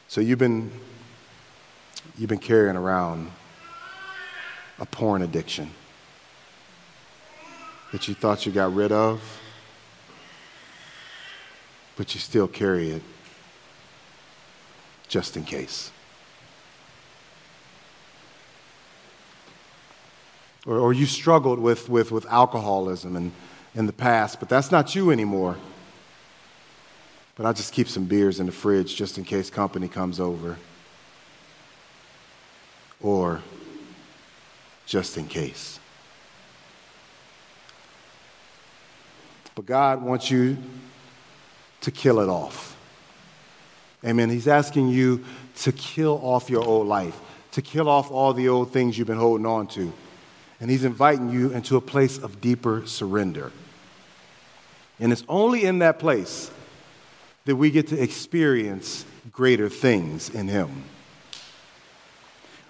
So 0.08 0.22
you've 0.22 0.40
been, 0.40 0.72
you've 2.18 2.30
been 2.30 2.38
carrying 2.38 2.76
around 2.76 3.30
a 4.80 4.86
porn 4.86 5.22
addiction 5.22 5.70
that 7.92 8.08
you 8.08 8.14
thought 8.14 8.46
you 8.46 8.52
got 8.52 8.74
rid 8.74 8.92
of, 8.92 9.22
but 11.96 12.14
you 12.14 12.20
still 12.20 12.48
carry 12.48 12.90
it 12.90 13.02
just 15.08 15.38
in 15.38 15.44
case. 15.44 15.92
Or, 20.66 20.78
or 20.80 20.94
you 20.94 21.06
struggled 21.06 21.60
with, 21.60 21.90
with, 21.90 22.12
with 22.12 22.26
alcoholism 22.26 23.16
in, 23.16 23.32
in 23.76 23.86
the 23.86 23.94
past, 23.94 24.40
but 24.40 24.50
that's 24.50 24.72
not 24.72 24.96
you 24.96 25.12
anymore. 25.12 25.58
But 27.36 27.46
I 27.46 27.54
just 27.54 27.74
keep 27.74 27.88
some 27.88 28.06
beers 28.06 28.40
in 28.40 28.46
the 28.46 28.52
fridge 28.52 28.96
just 28.96 29.18
in 29.18 29.26
case 29.26 29.50
company 29.50 29.88
comes 29.88 30.20
over. 30.20 30.58
Or 33.02 33.42
just 34.86 35.18
in 35.18 35.28
case. 35.28 35.80
But 39.56 39.66
God 39.66 40.02
wants 40.02 40.30
you 40.30 40.58
to 41.82 41.92
kill 41.92 42.20
it 42.20 42.30
off. 42.30 42.76
Amen. 44.04 44.30
He's 44.30 44.48
asking 44.48 44.90
you 44.90 45.24
to 45.60 45.72
kill 45.72 46.20
off 46.22 46.50
your 46.50 46.64
old 46.64 46.88
life, 46.88 47.20
to 47.54 47.62
kill 47.62 47.90
off 47.90 48.12
all 48.12 48.34
the 48.34 48.50
old 48.50 48.72
things 48.72 48.98
you've 48.98 49.08
been 49.08 49.18
holding 49.18 49.46
on 49.46 49.68
to. 49.68 49.92
And 50.60 50.70
He's 50.70 50.84
inviting 50.84 51.30
you 51.30 51.52
into 51.52 51.78
a 51.78 51.82
place 51.82 52.18
of 52.18 52.42
deeper 52.42 52.84
surrender. 52.86 53.52
And 55.00 55.12
it's 55.12 55.24
only 55.28 55.64
in 55.64 55.80
that 55.80 56.00
place 56.00 56.52
that 57.46 57.56
we 57.56 57.72
get 57.72 57.88
to 57.88 58.02
experience 58.02 59.06
greater 59.32 59.70
things 59.70 60.30
in 60.30 60.48
Him. 60.48 60.84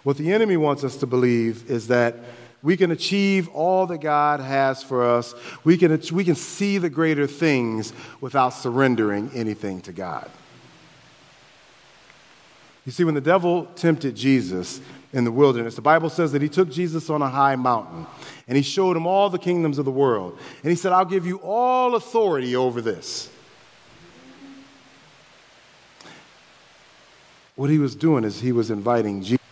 What 0.05 0.17
the 0.17 0.31
enemy 0.31 0.55
wants 0.55 0.83
us 0.83 0.97
to 0.97 1.07
believe 1.07 1.67
is 1.67 1.87
that 1.87 2.15
we 2.61 2.77
can 2.77 2.91
achieve 2.91 3.47
all 3.49 3.87
that 3.87 4.01
God 4.01 4.39
has 4.39 4.83
for 4.83 5.03
us. 5.03 5.33
We 5.63 5.77
can, 5.77 5.99
we 6.11 6.23
can 6.23 6.35
see 6.35 6.77
the 6.77 6.91
greater 6.91 7.25
things 7.25 7.91
without 8.21 8.49
surrendering 8.49 9.31
anything 9.33 9.81
to 9.81 9.91
God. 9.91 10.29
You 12.85 12.91
see, 12.91 13.03
when 13.03 13.15
the 13.15 13.21
devil 13.21 13.65
tempted 13.75 14.15
Jesus 14.15 14.79
in 15.11 15.23
the 15.23 15.31
wilderness, 15.31 15.73
the 15.73 15.81
Bible 15.81 16.11
says 16.11 16.31
that 16.33 16.41
he 16.43 16.49
took 16.49 16.69
Jesus 16.69 17.09
on 17.09 17.23
a 17.23 17.29
high 17.29 17.55
mountain 17.55 18.05
and 18.47 18.55
he 18.55 18.61
showed 18.61 18.95
him 18.95 19.07
all 19.07 19.31
the 19.31 19.39
kingdoms 19.39 19.79
of 19.79 19.85
the 19.85 19.91
world. 19.91 20.37
And 20.61 20.69
he 20.69 20.75
said, 20.75 20.91
I'll 20.91 21.03
give 21.03 21.25
you 21.25 21.37
all 21.37 21.95
authority 21.95 22.55
over 22.55 22.79
this. 22.79 23.27
What 27.55 27.71
he 27.71 27.79
was 27.79 27.95
doing 27.95 28.23
is 28.23 28.41
he 28.41 28.51
was 28.51 28.69
inviting 28.69 29.23
Jesus 29.23 29.44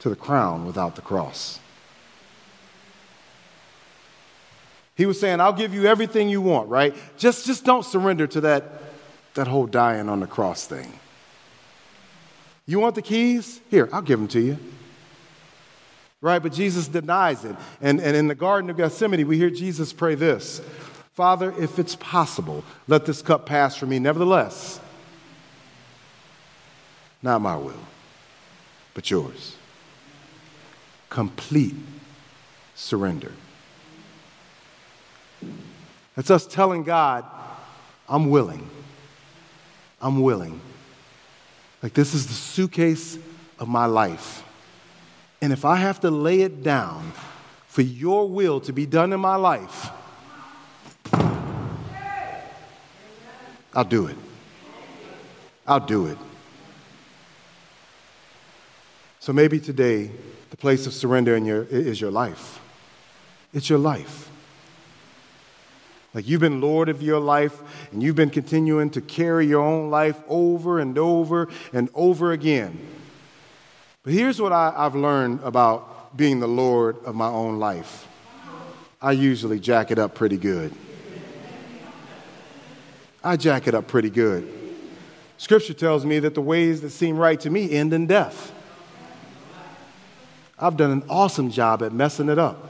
to 0.00 0.08
the 0.08 0.16
crown 0.16 0.66
without 0.66 0.96
the 0.96 1.02
cross. 1.02 1.60
He 4.96 5.06
was 5.06 5.18
saying, 5.18 5.40
I'll 5.40 5.54
give 5.54 5.72
you 5.72 5.86
everything 5.86 6.28
you 6.28 6.42
want, 6.42 6.68
right? 6.68 6.94
Just, 7.16 7.46
just 7.46 7.64
don't 7.64 7.84
surrender 7.84 8.26
to 8.26 8.40
that, 8.42 8.64
that 9.34 9.48
whole 9.48 9.66
dying 9.66 10.08
on 10.10 10.20
the 10.20 10.26
cross 10.26 10.66
thing. 10.66 10.92
You 12.66 12.80
want 12.80 12.94
the 12.94 13.02
keys? 13.02 13.60
Here, 13.70 13.88
I'll 13.92 14.02
give 14.02 14.18
them 14.18 14.28
to 14.28 14.40
you. 14.40 14.58
Right? 16.20 16.38
But 16.38 16.52
Jesus 16.52 16.86
denies 16.86 17.46
it. 17.46 17.56
And, 17.80 17.98
and 17.98 18.14
in 18.14 18.28
the 18.28 18.34
Garden 18.34 18.68
of 18.68 18.76
Gethsemane, 18.76 19.26
we 19.26 19.38
hear 19.38 19.48
Jesus 19.48 19.92
pray 19.92 20.14
this 20.14 20.60
Father, 21.14 21.52
if 21.58 21.78
it's 21.78 21.96
possible, 21.96 22.64
let 22.86 23.06
this 23.06 23.22
cup 23.22 23.46
pass 23.46 23.76
from 23.76 23.88
me. 23.88 23.98
Nevertheless, 23.98 24.80
not 27.22 27.40
my 27.40 27.56
will, 27.56 27.72
but 28.94 29.10
yours. 29.10 29.56
Complete 31.10 31.74
surrender. 32.74 33.32
That's 36.16 36.30
us 36.30 36.46
telling 36.46 36.84
God, 36.84 37.24
I'm 38.08 38.30
willing. 38.30 38.68
I'm 40.00 40.22
willing. 40.22 40.60
Like, 41.82 41.94
this 41.94 42.14
is 42.14 42.26
the 42.26 42.34
suitcase 42.34 43.18
of 43.58 43.68
my 43.68 43.86
life. 43.86 44.42
And 45.42 45.52
if 45.52 45.64
I 45.64 45.76
have 45.76 46.00
to 46.00 46.10
lay 46.10 46.40
it 46.42 46.62
down 46.62 47.12
for 47.66 47.82
your 47.82 48.28
will 48.28 48.60
to 48.60 48.72
be 48.72 48.86
done 48.86 49.12
in 49.12 49.20
my 49.20 49.36
life, 49.36 49.90
I'll 53.72 53.84
do 53.84 54.06
it. 54.06 54.16
I'll 55.66 55.80
do 55.80 56.06
it. 56.06 56.18
So 59.20 59.32
maybe 59.32 59.60
today, 59.60 60.10
place 60.60 60.86
of 60.86 60.92
surrender 60.92 61.34
in 61.34 61.44
your, 61.44 61.64
is 61.64 62.00
your 62.00 62.10
life. 62.10 62.60
It's 63.52 63.68
your 63.68 63.78
life. 63.78 64.30
Like 66.12 66.28
you've 66.28 66.40
been 66.40 66.60
Lord 66.60 66.88
of 66.88 67.02
your 67.02 67.20
life 67.20 67.60
and 67.92 68.02
you've 68.02 68.16
been 68.16 68.30
continuing 68.30 68.90
to 68.90 69.00
carry 69.00 69.46
your 69.46 69.62
own 69.62 69.90
life 69.90 70.20
over 70.28 70.78
and 70.78 70.96
over 70.98 71.48
and 71.72 71.88
over 71.94 72.32
again. 72.32 72.78
But 74.02 74.12
here's 74.12 74.40
what 74.40 74.52
I, 74.52 74.72
have 74.76 74.94
learned 74.94 75.40
about 75.42 76.16
being 76.16 76.40
the 76.40 76.48
Lord 76.48 76.96
of 77.04 77.14
my 77.14 77.28
own 77.28 77.58
life 77.58 78.06
I 79.02 79.12
usually 79.12 79.58
jack 79.58 79.90
it 79.90 79.98
up 79.98 80.14
pretty 80.14 80.36
good. 80.36 80.74
I 83.24 83.36
jack 83.36 83.66
it 83.66 83.74
up 83.74 83.86
pretty 83.86 84.10
good. 84.10 84.46
Scripture 85.38 85.72
tells 85.72 86.04
me 86.04 86.18
that 86.18 86.34
the 86.34 86.42
ways 86.42 86.82
that 86.82 86.90
seem 86.90 87.16
right 87.16 87.40
to 87.40 87.48
me 87.48 87.70
end 87.70 87.94
in 87.94 88.06
death. 88.06 88.52
I've 90.60 90.76
done 90.76 90.90
an 90.90 91.04
awesome 91.08 91.50
job 91.50 91.82
at 91.82 91.92
messing 91.92 92.28
it 92.28 92.38
up. 92.38 92.66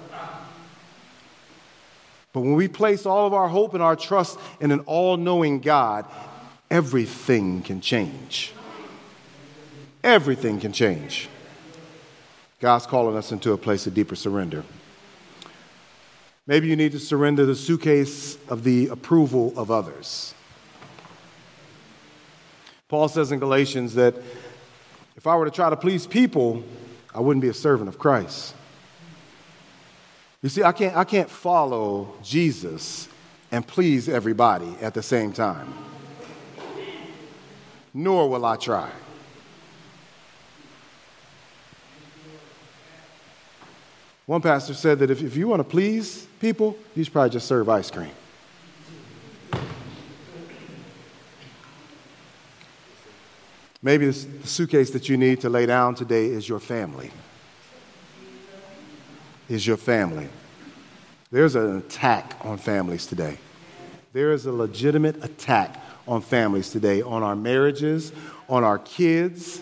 But 2.33 2.43
when 2.43 2.55
we 2.55 2.69
place 2.69 3.07
all 3.07 3.27
of 3.27 3.35
our 3.35 3.49
hope 3.49 3.75
and 3.75 3.83
our 3.83 3.97
trust 3.97 4.39
in 4.61 4.71
an 4.71 4.81
all 4.81 5.17
knowing 5.17 5.59
God, 5.59 6.07
everything 6.71 7.63
can 7.63 7.81
change. 7.81 8.53
Everything 10.05 10.61
can 10.61 10.73
change. 10.73 11.29
God's 12.61 12.87
calling 12.87 13.17
us 13.17 13.33
into 13.33 13.53
a 13.53 13.59
place 13.59 13.87
of 13.87 13.95
deeper 13.95 14.15
surrender. 14.15 14.65
Maybe 16.47 16.69
you 16.69 16.77
need 16.77 16.93
to 16.93 17.01
surrender 17.01 17.45
the 17.45 17.55
suitcase 17.55 18.39
of 18.49 18.65
the 18.65 18.89
approval 18.89 19.53
of 19.57 19.71
others. 19.71 20.35
Paul 22.89 23.09
says 23.09 23.33
in 23.33 23.39
Galatians 23.39 23.95
that 23.95 24.15
if 25.17 25.27
I 25.27 25.37
were 25.37 25.45
to 25.45 25.51
try 25.51 25.71
to 25.71 25.77
please 25.77 26.07
people, 26.07 26.65
I 27.15 27.21
wouldn't 27.21 27.43
be 27.43 27.49
a 27.49 27.55
servant 27.55 27.89
of 27.89 27.99
Christ. 27.99 28.55
You 30.43 30.49
see, 30.49 30.63
I 30.63 30.73
can't, 30.73 30.97
I 30.97 31.05
can't 31.05 31.31
follow 31.31 32.15
Jesus 32.23 33.09
and 33.53 33.67
please 33.67 34.09
everybody 34.09 34.75
at 34.81 34.95
the 34.95 35.03
same 35.03 35.33
time. 35.33 35.73
Nor 37.93 38.31
will 38.31 38.45
I 38.45 38.57
try. 38.57 38.91
One 44.27 44.41
pastor 44.41 44.75
said 44.75 45.01
that 45.01 45.11
if, 45.11 45.23
if 45.23 45.37
you 45.37 45.49
want 45.49 45.59
to 45.59 45.65
please 45.65 46.27
people, 46.39 46.77
you 46.95 47.03
should 47.03 47.13
probably 47.13 47.31
just 47.31 47.49
serve 47.49 47.69
ice 47.69 47.91
cream. 47.91 48.13
Maybe 53.83 54.07
the 54.07 54.13
suitcase 54.13 54.91
that 54.91 55.09
you 55.09 55.17
need 55.17 55.41
to 55.41 55.49
lay 55.49 55.67
down 55.67 55.95
today 55.95 56.27
is 56.27 56.49
your 56.49 56.61
family 56.61 57.11
is 59.51 59.67
your 59.67 59.77
family. 59.77 60.29
There's 61.31 61.57
an 61.57 61.77
attack 61.77 62.37
on 62.43 62.57
families 62.57 63.05
today. 63.05 63.37
There 64.13 64.33
is 64.33 64.47
a 64.47 64.53
legitimate 64.53 65.23
attack 65.23 65.77
on 66.09 66.23
families 66.23 66.71
today, 66.71 67.03
on 67.03 67.23
our 67.23 67.37
marriages, 67.37 68.13
on 68.49 68.65
our 68.65 68.79
kids. 68.79 69.61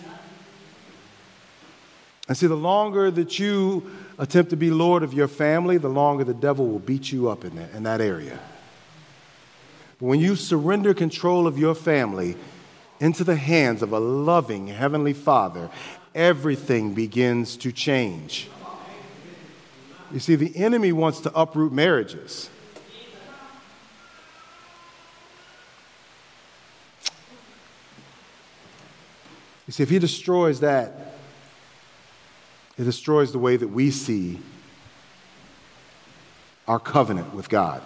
And 2.27 2.37
see, 2.37 2.47
the 2.47 2.55
longer 2.55 3.09
that 3.11 3.39
you 3.39 3.89
attempt 4.19 4.51
to 4.51 4.55
be 4.55 4.69
Lord 4.69 5.01
of 5.01 5.13
your 5.13 5.27
family, 5.27 5.77
the 5.77 5.89
longer 5.89 6.23
the 6.23 6.33
devil 6.33 6.67
will 6.67 6.79
beat 6.79 7.11
you 7.11 7.29
up 7.29 7.43
in 7.43 7.55
that, 7.55 7.71
in 7.71 7.83
that 7.83 8.01
area. 8.01 8.39
But 9.99 10.05
when 10.05 10.19
you 10.19 10.35
surrender 10.35 10.93
control 10.93 11.47
of 11.47 11.57
your 11.57 11.75
family 11.75 12.37
into 12.99 13.23
the 13.23 13.35
hands 13.35 13.81
of 13.81 13.91
a 13.91 13.99
loving 13.99 14.67
Heavenly 14.67 15.13
Father, 15.13 15.69
everything 16.13 16.93
begins 16.93 17.55
to 17.57 17.71
change. 17.71 18.49
You 20.11 20.19
see, 20.19 20.35
the 20.35 20.55
enemy 20.55 20.91
wants 20.91 21.19
to 21.21 21.39
uproot 21.39 21.71
marriages. 21.71 22.49
You 29.67 29.73
see, 29.73 29.83
if 29.83 29.89
he 29.89 29.99
destroys 29.99 30.61
that, 30.61 31.13
it 32.75 32.85
destroys 32.85 33.31
the 33.31 33.39
way 33.39 33.55
that 33.55 33.67
we 33.67 33.91
see 33.91 34.39
our 36.67 36.79
covenant 36.79 37.33
with 37.35 37.49
God. 37.49 37.83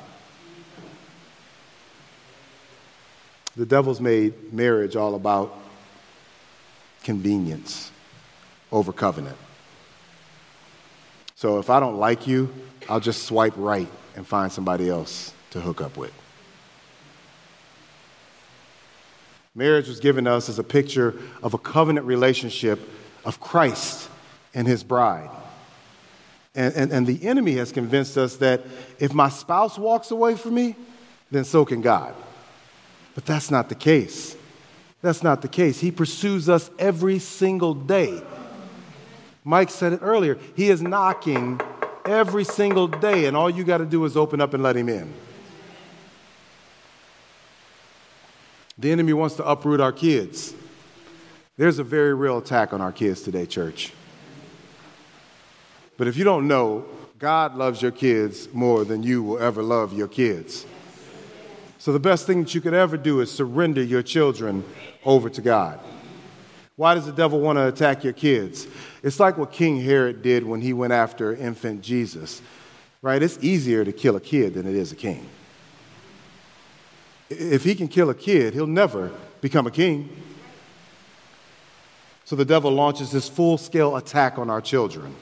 The 3.56 3.66
devil's 3.66 4.02
made 4.02 4.54
marriage 4.54 4.96
all 4.96 5.16
about 5.16 5.58
convenience 7.04 7.92
over 8.72 8.92
covenant. 8.92 9.38
So 11.36 11.60
if 11.60 11.70
I 11.70 11.80
don't 11.80 11.98
like 11.98 12.26
you, 12.26 12.54
I'll 12.90 13.00
just 13.00 13.24
swipe 13.24 13.54
right 13.56 13.88
and 14.16 14.26
find 14.26 14.52
somebody 14.52 14.90
else 14.90 15.34
to 15.52 15.62
hook 15.62 15.82
up 15.82 15.98
with. 15.98 16.14
Marriage 19.56 19.88
was 19.88 20.00
given 20.00 20.26
to 20.26 20.32
us 20.32 20.50
as 20.50 20.58
a 20.58 20.64
picture 20.64 21.14
of 21.44 21.54
a 21.54 21.60
covenant 21.60 22.08
relationship 22.08 22.80
of 23.24 23.40
Christ 23.40 24.10
and 24.56 24.68
his 24.68 24.84
bride. 24.84 25.30
And, 26.56 26.74
and, 26.76 26.92
and, 26.92 27.08
the 27.08 27.26
enemy 27.26 27.54
has 27.56 27.72
convinced 27.72 28.18
us 28.18 28.36
that 28.38 28.62
if 29.00 29.14
my 29.14 29.30
spouse 29.30 29.78
walks 29.78 30.12
away 30.12 30.36
from 30.36 30.54
me, 30.54 30.76
then 31.32 31.44
so 31.46 31.66
can 31.66 31.82
God. 31.82 32.16
But 33.16 33.26
that's 33.26 33.52
not 33.52 33.70
the 33.70 33.76
case. 33.76 34.36
That's 35.02 35.22
not 35.22 35.42
the 35.42 35.48
case. 35.48 35.80
He 35.80 35.92
pursues 35.92 36.50
us 36.50 36.72
every 36.80 37.20
single 37.20 37.74
day. 37.74 38.22
Mike 39.44 39.70
said 39.70 39.94
it 39.94 40.00
earlier. 40.02 40.38
He 40.56 40.70
is 40.70 40.82
knocking 40.82 41.60
every 42.06 42.44
single 42.44 42.88
day, 42.88 43.26
and 43.26 43.36
all 43.36 43.50
you 43.50 43.64
got 43.64 43.80
to 43.80 43.86
do 43.86 44.04
is 44.06 44.16
open 44.16 44.40
up 44.42 44.54
and 44.54 44.64
let 44.64 44.76
him 44.76 44.90
in. 44.90 45.14
The 48.78 48.92
enemy 48.92 49.14
wants 49.14 49.36
to 49.36 49.46
uproot 49.46 49.80
our 49.80 49.92
kids. 49.92 50.54
There's 51.58 51.78
a 51.78 51.84
very 51.84 52.14
real 52.14 52.40
attack 52.40 52.74
on 52.74 52.82
our 52.82 52.92
kids 52.92 53.22
today, 53.22 53.46
church. 53.46 53.94
But 55.98 56.08
if 56.08 56.18
you 56.18 56.24
don't 56.24 56.48
know, 56.48 56.86
God 57.20 57.56
loves 57.56 57.82
your 57.82 57.92
kids 57.92 58.52
more 58.54 58.84
than 58.84 59.04
you 59.04 59.22
will 59.22 59.40
ever 59.40 59.62
love 59.62 59.94
your 59.94 60.08
kids. 60.08 60.66
So 61.84 61.92
the 61.92 62.00
best 62.00 62.26
thing 62.26 62.44
that 62.44 62.56
you 62.56 62.62
could 62.62 62.74
ever 62.74 62.96
do 62.96 63.20
is 63.20 63.30
surrender 63.30 63.84
your 63.84 64.02
children 64.02 64.64
over 65.04 65.30
to 65.30 65.42
God. 65.42 65.82
Why 66.78 66.96
does 66.96 67.06
the 67.06 67.12
devil 67.12 67.42
want 67.42 67.58
to 67.58 67.68
attack 67.68 68.06
your 68.06 68.14
kids? 68.14 68.68
It's 69.04 69.20
like 69.20 69.38
what 69.38 69.52
King 69.52 69.82
Herod 69.82 70.22
did 70.22 70.46
when 70.46 70.62
he 70.62 70.72
went 70.72 70.94
after 70.94 71.36
infant 71.36 71.82
Jesus, 71.82 72.42
right? 73.02 73.22
It's 73.22 73.38
easier 73.42 73.84
to 73.84 73.92
kill 73.92 74.16
a 74.16 74.22
kid 74.22 74.54
than 74.54 74.66
it 74.66 74.76
is 74.76 74.94
a 74.94 74.96
king. 74.96 75.28
If 77.30 77.66
he 77.66 77.76
can 77.76 77.90
kill 77.90 78.10
a 78.10 78.16
kid, 78.16 78.54
he'll 78.54 78.66
never 78.66 79.12
become 79.42 79.68
a 79.68 79.72
king. 79.72 80.10
So 82.24 82.38
the 82.38 82.46
devil 82.46 82.72
launches 82.72 83.12
this 83.12 83.28
full 83.28 83.58
scale 83.58 83.98
attack 83.98 84.38
on 84.38 84.50
our 84.50 84.62
children. 84.62 85.14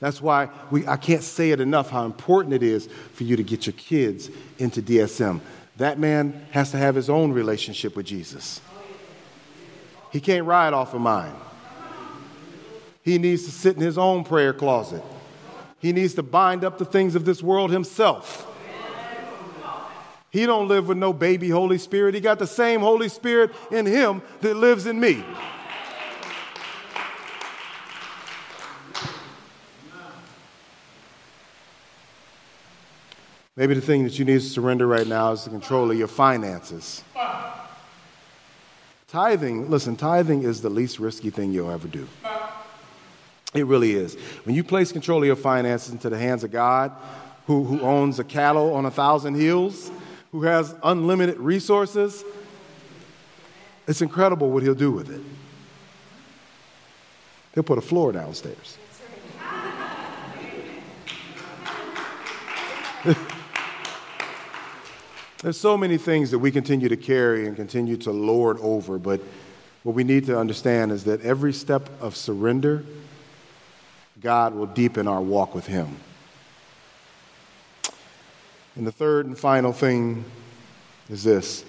That's 0.00 0.22
why 0.22 0.48
we, 0.70 0.86
I 0.86 0.96
can't 0.96 1.22
say 1.22 1.50
it 1.50 1.60
enough 1.60 1.90
how 1.90 2.04
important 2.04 2.54
it 2.54 2.62
is 2.62 2.88
for 3.14 3.24
you 3.24 3.36
to 3.36 3.42
get 3.42 3.66
your 3.66 3.72
kids 3.74 4.30
into 4.58 4.80
DSM. 4.80 5.40
That 5.76 5.98
man 5.98 6.46
has 6.52 6.70
to 6.70 6.76
have 6.76 6.94
his 6.94 7.10
own 7.10 7.32
relationship 7.32 7.96
with 7.96 8.06
Jesus. 8.06 8.60
He 10.12 10.20
can't 10.20 10.46
ride 10.46 10.72
off 10.72 10.94
of 10.94 11.00
mine. 11.00 11.34
He 13.02 13.18
needs 13.18 13.44
to 13.44 13.50
sit 13.50 13.76
in 13.76 13.82
his 13.82 13.98
own 13.98 14.24
prayer 14.24 14.52
closet. 14.52 15.02
He 15.80 15.92
needs 15.92 16.14
to 16.14 16.22
bind 16.22 16.64
up 16.64 16.78
the 16.78 16.84
things 16.84 17.14
of 17.14 17.24
this 17.24 17.42
world 17.42 17.70
himself. 17.70 18.46
He 20.30 20.44
don't 20.44 20.68
live 20.68 20.88
with 20.88 20.98
no 20.98 21.12
baby 21.12 21.48
Holy 21.48 21.78
Spirit. 21.78 22.14
He 22.14 22.20
got 22.20 22.38
the 22.38 22.46
same 22.46 22.80
Holy 22.80 23.08
Spirit 23.08 23.50
in 23.70 23.86
him 23.86 24.20
that 24.42 24.56
lives 24.56 24.86
in 24.86 25.00
me. 25.00 25.24
Maybe 33.58 33.74
the 33.74 33.80
thing 33.80 34.04
that 34.04 34.16
you 34.20 34.24
need 34.24 34.34
to 34.34 34.40
surrender 34.40 34.86
right 34.86 35.08
now 35.08 35.32
is 35.32 35.42
the 35.42 35.50
control 35.50 35.90
of 35.90 35.98
your 35.98 36.06
finances. 36.06 37.02
Tithing, 39.08 39.68
listen, 39.68 39.96
tithing 39.96 40.44
is 40.44 40.60
the 40.62 40.70
least 40.70 41.00
risky 41.00 41.30
thing 41.30 41.52
you'll 41.52 41.72
ever 41.72 41.88
do. 41.88 42.06
It 43.54 43.66
really 43.66 43.96
is. 43.96 44.14
When 44.44 44.54
you 44.54 44.62
place 44.62 44.92
control 44.92 45.22
of 45.22 45.26
your 45.26 45.34
finances 45.34 45.92
into 45.92 46.08
the 46.08 46.16
hands 46.16 46.44
of 46.44 46.52
God, 46.52 46.92
who, 47.48 47.64
who 47.64 47.80
owns 47.80 48.20
a 48.20 48.24
cattle 48.24 48.74
on 48.74 48.86
a 48.86 48.92
thousand 48.92 49.34
hills, 49.34 49.90
who 50.30 50.44
has 50.44 50.76
unlimited 50.84 51.40
resources, 51.40 52.24
it's 53.88 54.02
incredible 54.02 54.52
what 54.52 54.62
he'll 54.62 54.72
do 54.72 54.92
with 54.92 55.10
it. 55.10 55.22
He'll 57.54 57.64
put 57.64 57.78
a 57.78 57.80
floor 57.80 58.12
downstairs. 58.12 58.78
There's 65.42 65.58
so 65.58 65.76
many 65.76 65.98
things 65.98 66.32
that 66.32 66.40
we 66.40 66.50
continue 66.50 66.88
to 66.88 66.96
carry 66.96 67.46
and 67.46 67.54
continue 67.54 67.96
to 67.98 68.10
lord 68.10 68.58
over, 68.60 68.98
but 68.98 69.20
what 69.84 69.94
we 69.94 70.02
need 70.02 70.26
to 70.26 70.36
understand 70.36 70.90
is 70.90 71.04
that 71.04 71.20
every 71.22 71.52
step 71.52 71.88
of 72.02 72.16
surrender, 72.16 72.84
God 74.20 74.52
will 74.54 74.66
deepen 74.66 75.06
our 75.06 75.20
walk 75.20 75.54
with 75.54 75.66
Him. 75.66 75.96
And 78.74 78.84
the 78.84 78.90
third 78.90 79.26
and 79.26 79.38
final 79.38 79.72
thing 79.72 80.24
is 81.08 81.22
this 81.22 81.64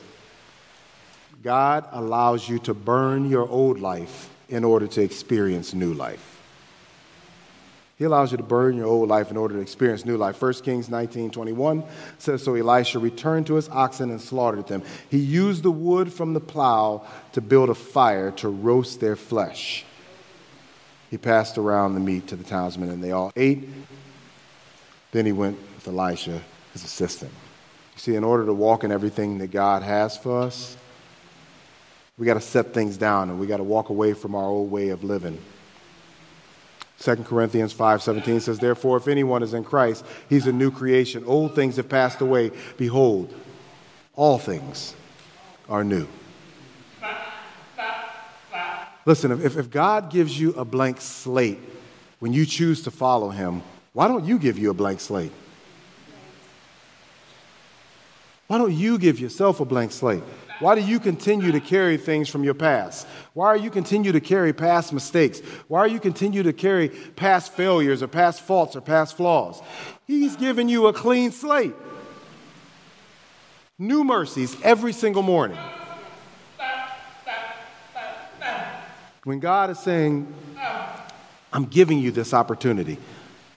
God 1.44 1.86
allows 1.92 2.50
you 2.50 2.58
to 2.60 2.74
burn 2.74 3.30
your 3.30 3.48
old 3.48 3.80
life 3.80 4.32
in 4.50 4.64
order 4.64 4.88
to 4.88 5.02
experience 5.02 5.76
new 5.76 5.94
life. 5.94 6.39
He 8.00 8.06
allows 8.06 8.32
you 8.32 8.38
to 8.38 8.44
burn 8.44 8.78
your 8.78 8.88
old 8.88 9.10
life 9.10 9.30
in 9.30 9.36
order 9.36 9.56
to 9.56 9.60
experience 9.60 10.06
new 10.06 10.16
life. 10.16 10.42
1 10.42 10.54
Kings 10.64 10.88
19 10.88 11.32
21 11.32 11.84
says 12.18 12.42
So 12.42 12.56
Elisha 12.56 12.98
returned 12.98 13.46
to 13.48 13.56
his 13.56 13.68
oxen 13.68 14.10
and 14.10 14.22
slaughtered 14.22 14.68
them. 14.68 14.84
He 15.10 15.18
used 15.18 15.64
the 15.64 15.72
wood 15.72 16.12
from 16.12 16.34
the 16.34 16.40
plow 16.40 17.06
to 17.34 17.42
build 17.42 17.70
a 17.70 17.76
fire 17.76 18.32
to 18.32 18.48
roast 18.48 19.02
their 19.02 19.18
flesh. 19.18 19.84
He 21.12 21.18
passed 21.18 21.58
around 21.58 21.94
the 21.94 22.00
meat 22.00 22.28
to 22.28 22.38
the 22.38 22.44
townsmen, 22.46 22.90
and 22.90 23.04
they 23.04 23.12
all 23.12 23.34
ate. 23.36 23.68
Then 25.12 25.26
he 25.26 25.34
went 25.34 25.60
with 25.76 25.88
Elijah, 25.88 26.42
his 26.72 26.86
assistant. 26.86 27.32
You 27.96 28.00
see, 28.00 28.16
in 28.16 28.24
order 28.24 28.46
to 28.46 28.54
walk 28.54 28.86
in 28.86 28.94
everything 28.94 29.40
that 29.40 29.48
God 29.52 29.84
has 29.84 30.16
for 30.16 30.42
us, 30.42 30.78
we 32.18 32.26
got 32.26 32.36
to 32.36 32.42
set 32.42 32.74
things 32.74 32.96
down 32.96 33.30
and 33.30 33.40
we 33.40 33.48
got 33.48 33.58
to 33.58 33.64
walk 33.64 33.90
away 33.90 34.14
from 34.14 34.36
our 34.36 34.46
old 34.46 34.72
way 34.72 34.90
of 34.90 35.04
living. 35.04 35.38
2 37.00 37.16
Corinthians 37.24 37.74
5:17 37.74 38.42
says 38.42 38.60
therefore 38.60 38.98
if 38.98 39.08
anyone 39.08 39.42
is 39.42 39.54
in 39.54 39.64
Christ 39.64 40.06
he's 40.28 40.48
a 40.48 40.52
new 40.52 40.70
creation. 40.72 41.24
Old 41.26 41.56
things 41.56 41.78
have 41.78 41.90
passed 41.90 42.22
away. 42.22 42.52
Behold 42.78 43.34
all 44.16 44.38
things 44.38 44.96
are 45.70 45.84
new. 45.84 46.08
Listen 49.06 49.32
if, 49.32 49.58
if 49.58 49.70
God 49.70 50.12
gives 50.12 50.40
you 50.40 50.54
a 50.54 50.66
blank 50.66 51.00
slate 51.00 51.60
when 52.20 52.34
you 52.34 52.46
choose 52.46 52.84
to 52.84 52.92
follow 52.92 53.30
him 53.30 53.64
why 53.94 54.08
don't 54.08 54.26
you 54.26 54.38
give 54.38 54.58
you 54.58 54.70
a 54.70 54.74
blank 54.74 55.00
slate? 55.00 55.32
Why 58.48 58.58
don't 58.58 58.74
you 58.74 58.98
give 58.98 59.20
yourself 59.20 59.60
a 59.60 59.66
blank 59.66 59.92
slate 59.92 60.24
why 60.60 60.76
do 60.76 60.82
you 60.82 61.00
continue 61.00 61.54
to 61.54 61.60
carry 61.62 61.96
things 61.96 62.28
from 62.28 62.44
your 62.44 62.54
past? 62.54 63.08
Why 63.34 63.48
are 63.48 63.58
you 63.58 63.70
continue 63.70 64.12
to 64.12 64.20
carry 64.20 64.52
past 64.52 64.92
mistakes? 64.92 65.40
Why 65.68 65.80
are 65.80 65.88
you 65.88 66.00
continue 66.00 66.44
to 66.44 66.52
carry 66.52 66.90
past 66.90 67.54
failures 67.54 68.04
or 68.04 68.08
past 68.08 68.42
faults 68.42 68.76
or 68.76 68.82
past 68.82 69.16
flaws? 69.16 69.62
He's 70.06 70.36
given 70.36 70.68
you 70.68 70.88
a 70.88 70.94
clean 70.94 71.32
slate. 71.32 71.76
New 73.78 74.04
mercies 74.04 74.58
every 74.62 74.92
single 74.92 75.24
morning. 75.24 75.58
When 79.24 79.40
God 79.40 79.70
is 79.70 79.80
saying, 79.80 80.34
I'm 81.54 81.66
giving 81.66 82.00
you 82.00 82.12
this 82.12 82.34
opportunity, 82.34 82.98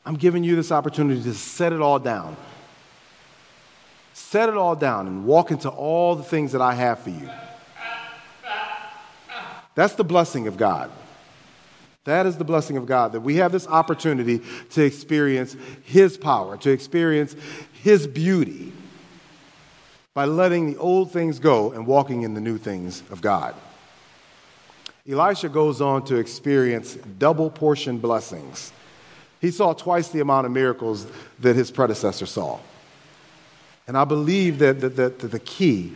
I'm 0.06 0.16
giving 0.16 0.44
you 0.44 0.54
this 0.54 0.70
opportunity 0.70 1.22
to 1.22 1.34
set 1.34 1.72
it 1.72 1.80
all 1.80 1.98
down 1.98 2.36
set 4.12 4.48
it 4.48 4.56
all 4.56 4.76
down 4.76 5.06
and 5.06 5.24
walk 5.24 5.50
into 5.50 5.68
all 5.68 6.14
the 6.16 6.22
things 6.22 6.52
that 6.52 6.60
I 6.60 6.74
have 6.74 7.00
for 7.00 7.10
you. 7.10 7.28
That's 9.74 9.94
the 9.94 10.04
blessing 10.04 10.46
of 10.46 10.56
God. 10.56 10.90
That 12.04 12.26
is 12.26 12.36
the 12.36 12.44
blessing 12.44 12.76
of 12.76 12.86
God 12.86 13.12
that 13.12 13.20
we 13.20 13.36
have 13.36 13.52
this 13.52 13.66
opportunity 13.66 14.40
to 14.70 14.82
experience 14.82 15.56
His 15.84 16.16
power, 16.16 16.56
to 16.58 16.70
experience 16.70 17.36
His 17.82 18.06
beauty 18.06 18.72
by 20.14 20.24
letting 20.24 20.66
the 20.66 20.76
old 20.78 21.12
things 21.12 21.38
go 21.38 21.72
and 21.72 21.86
walking 21.86 22.22
in 22.22 22.34
the 22.34 22.40
new 22.40 22.58
things 22.58 23.02
of 23.10 23.22
God. 23.22 23.54
Elisha 25.08 25.48
goes 25.48 25.80
on 25.80 26.04
to 26.04 26.16
experience 26.16 26.94
double 27.18 27.50
portion 27.50 27.98
blessings. 27.98 28.72
He 29.40 29.50
saw 29.50 29.72
twice 29.72 30.08
the 30.08 30.20
amount 30.20 30.46
of 30.46 30.52
miracles 30.52 31.06
that 31.40 31.56
his 31.56 31.70
predecessor 31.70 32.26
saw. 32.26 32.60
And 33.86 33.96
I 33.96 34.04
believe 34.04 34.58
that, 34.60 34.80
that, 34.80 34.96
that, 34.96 35.18
the 35.18 35.40
key 35.40 35.94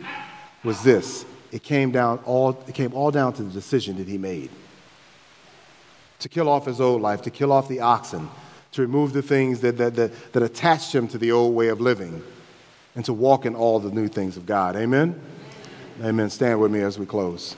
was 0.63 0.83
this 0.83 1.25
it 1.51 1.63
came, 1.63 1.91
down 1.91 2.19
all, 2.25 2.61
it 2.67 2.75
came 2.75 2.93
all 2.93 3.11
down 3.11 3.33
to 3.33 3.43
the 3.43 3.51
decision 3.51 3.97
that 3.97 4.07
he 4.07 4.17
made 4.17 4.49
to 6.19 6.29
kill 6.29 6.49
off 6.49 6.65
his 6.65 6.81
old 6.81 7.01
life, 7.01 7.21
to 7.21 7.29
kill 7.29 7.51
off 7.51 7.67
the 7.67 7.79
oxen, 7.79 8.29
to 8.71 8.81
remove 8.81 9.13
the 9.13 9.21
things 9.21 9.61
that, 9.61 9.77
that, 9.77 9.95
that, 9.95 10.33
that 10.33 10.43
attached 10.43 10.93
him 10.93 11.07
to 11.07 11.17
the 11.17 11.31
old 11.31 11.55
way 11.55 11.67
of 11.67 11.79
living, 11.79 12.23
and 12.95 13.05
to 13.05 13.13
walk 13.13 13.45
in 13.45 13.55
all 13.55 13.79
the 13.79 13.91
new 13.91 14.07
things 14.07 14.35
of 14.35 14.45
God. 14.45 14.75
Amen? 14.75 15.19
Amen. 16.03 16.29
Stand 16.29 16.59
with 16.59 16.71
me 16.71 16.81
as 16.81 16.97
we 16.97 17.05
close. 17.05 17.55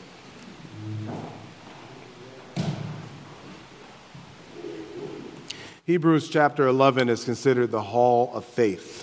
Hebrews 5.85 6.29
chapter 6.29 6.67
11 6.67 7.09
is 7.09 7.23
considered 7.23 7.71
the 7.71 7.81
hall 7.81 8.31
of 8.33 8.45
faith. 8.45 8.98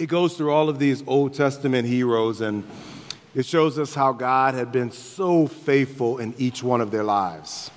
It 0.00 0.08
goes 0.08 0.34
through 0.34 0.50
all 0.50 0.70
of 0.70 0.78
these 0.78 1.04
Old 1.06 1.34
Testament 1.34 1.86
heroes 1.86 2.40
and 2.40 2.64
it 3.34 3.44
shows 3.44 3.78
us 3.78 3.94
how 3.94 4.12
God 4.12 4.54
had 4.54 4.72
been 4.72 4.90
so 4.90 5.46
faithful 5.46 6.16
in 6.16 6.34
each 6.38 6.62
one 6.62 6.80
of 6.80 6.90
their 6.90 7.04
lives. 7.04 7.70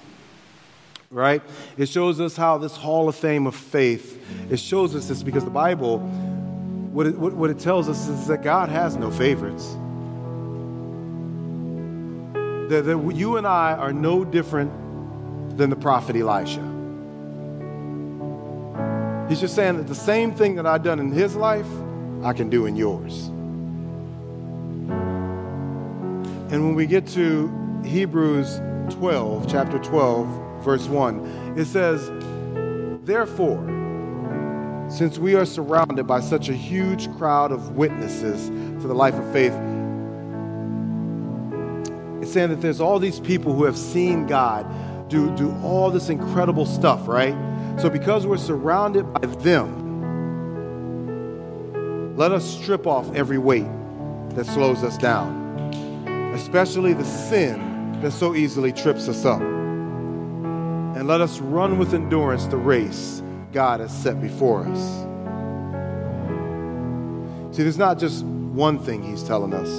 Right? 1.12 1.44
It 1.78 1.90
shows 1.90 2.22
us 2.22 2.38
how 2.38 2.58
this 2.60 2.78
hall 2.78 3.10
of 3.10 3.16
fame 3.16 3.46
of 3.46 3.56
faith, 3.56 4.24
it 4.50 4.58
shows 4.58 4.96
us 4.96 5.10
this 5.10 5.22
because 5.22 5.44
the 5.44 5.52
Bible, 5.52 6.00
what 6.00 7.08
it, 7.08 7.18
what, 7.18 7.50
it 7.50 7.60
tells 7.60 7.90
us 7.90 8.08
is 8.08 8.28
that 8.28 8.42
God 8.42 8.70
has 8.70 8.96
no 8.96 9.12
favorites. 9.12 9.76
That, 12.70 12.86
that 12.86 13.12
you 13.14 13.36
and 13.36 13.46
I 13.46 13.74
are 13.74 13.92
no 13.92 14.24
different 14.24 15.58
than 15.58 15.70
the 15.70 15.76
prophet 15.76 16.16
Elisha. 16.16 16.62
He's 19.28 19.42
just 19.42 19.56
saying 19.56 19.76
that 19.76 19.88
the 19.88 19.94
same 19.94 20.32
thing 20.32 20.56
that 20.56 20.66
I've 20.66 20.84
done 20.84 21.02
in 21.02 21.12
his 21.12 21.36
life, 21.36 21.68
I 22.24 22.34
can 22.34 22.50
do 22.50 22.66
in 22.66 22.76
yours. 22.76 23.30
And 26.52 26.64
when 26.64 26.76
we 26.76 26.86
get 26.86 27.08
to 27.08 27.52
Hebrews 27.84 28.62
12, 28.92 29.48
chapter 29.50 29.80
12, 29.80 30.64
verse 30.64 30.88
1, 30.88 31.56
it 31.58 31.66
says, 31.66 32.12
Therefore, 33.06 33.70
since 34.90 35.18
we 35.18 35.36
are 35.36 35.46
surrounded 35.46 36.06
by 36.06 36.22
such 36.22 36.50
a 36.50 36.54
huge 36.54 37.12
crowd 37.18 37.52
of 37.52 37.72
witnesses 37.72 38.50
to 38.50 38.88
the 38.88 38.94
life 38.94 39.16
of 39.16 39.26
faith, 39.34 39.54
it's 42.22 42.32
saying 42.32 42.50
that 42.50 42.62
there's 42.62 42.80
all 42.80 43.00
these 43.00 43.20
people 43.20 43.54
who 43.54 43.64
have 43.66 43.78
seen 43.78 44.28
God 44.28 44.66
do, 45.10 45.36
do 45.36 45.52
all 45.64 45.90
this 45.90 46.10
incredible 46.10 46.66
stuff, 46.66 47.08
right? 47.08 47.36
So, 47.80 47.90
because 47.90 48.28
we're 48.28 48.38
surrounded 48.38 49.12
by 49.14 49.26
them, 49.28 49.83
let 52.16 52.32
us 52.32 52.46
strip 52.60 52.86
off 52.86 53.14
every 53.16 53.38
weight 53.40 53.68
that 54.36 54.46
slows 54.46 54.84
us 54.84 54.98
down, 54.98 55.58
especially 56.36 56.94
the 56.94 57.06
sin 57.06 58.00
that 58.02 58.12
so 58.12 58.36
easily 58.36 58.72
trips 58.72 59.08
us 59.08 59.26
up. 59.26 59.42
And 59.42 61.08
let 61.08 61.22
us 61.22 61.40
run 61.40 61.80
with 61.80 61.96
endurance 61.96 62.46
the 62.46 62.58
race 62.58 63.24
God 63.52 63.80
has 63.80 63.92
set 63.96 64.22
before 64.22 64.66
us. 64.66 65.06
See, 67.56 67.64
there's 67.64 67.80
not 67.80 67.98
just 67.98 68.24
one 68.26 68.78
thing 68.78 69.02
He's 69.02 69.24
telling 69.24 69.54
us 69.54 69.70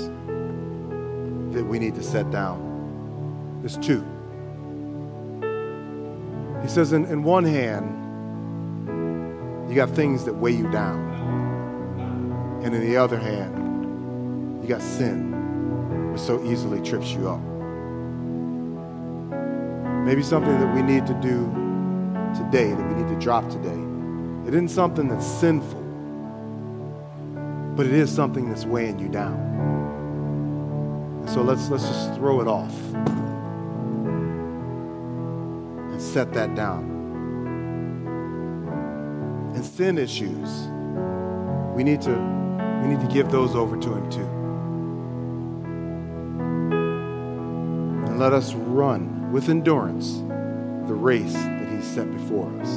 that 1.54 1.64
we 1.64 1.78
need 1.78 1.94
to 1.94 2.02
set 2.02 2.30
down, 2.32 3.60
there's 3.60 3.76
two. 3.78 4.04
He 6.62 6.68
says, 6.68 6.92
in, 6.92 7.04
in 7.04 7.22
one 7.22 7.44
hand, 7.44 8.00
you 9.68 9.76
got 9.76 9.90
things 9.90 10.24
that 10.24 10.34
weigh 10.34 10.52
you 10.52 10.68
down. 10.70 11.13
And 12.64 12.74
in 12.74 12.80
the 12.80 12.96
other 12.96 13.18
hand, 13.18 14.62
you 14.62 14.68
got 14.70 14.80
sin, 14.80 16.10
which 16.12 16.20
so 16.22 16.42
easily 16.44 16.80
trips 16.80 17.10
you 17.10 17.28
up. 17.28 17.42
Maybe 20.06 20.22
something 20.22 20.58
that 20.58 20.74
we 20.74 20.80
need 20.80 21.06
to 21.06 21.12
do 21.20 21.44
today, 22.34 22.70
that 22.70 22.88
we 22.88 22.94
need 23.02 23.08
to 23.08 23.20
drop 23.20 23.50
today. 23.50 23.78
It 24.48 24.54
isn't 24.54 24.70
something 24.70 25.08
that's 25.08 25.26
sinful, 25.26 25.82
but 27.76 27.84
it 27.84 27.92
is 27.92 28.10
something 28.10 28.48
that's 28.48 28.64
weighing 28.64 28.98
you 28.98 29.08
down. 29.08 29.34
And 31.20 31.28
so 31.28 31.42
let's, 31.42 31.68
let's 31.68 31.86
just 31.86 32.14
throw 32.14 32.40
it 32.40 32.48
off 32.48 32.74
and 35.92 36.00
set 36.00 36.32
that 36.32 36.54
down. 36.54 36.84
And 39.54 39.62
sin 39.62 39.98
issues, 39.98 40.66
we 41.76 41.84
need 41.84 42.00
to 42.00 42.43
we 42.84 42.90
need 42.90 43.00
to 43.00 43.12
give 43.12 43.30
those 43.30 43.54
over 43.54 43.78
to 43.78 43.94
him 43.94 44.10
too. 44.10 44.26
And 48.06 48.18
let 48.18 48.34
us 48.34 48.52
run 48.52 49.32
with 49.32 49.48
endurance 49.48 50.18
the 50.86 50.94
race 50.94 51.32
that 51.32 51.68
he's 51.70 51.86
set 51.86 52.10
before 52.12 52.52
us. 52.60 52.68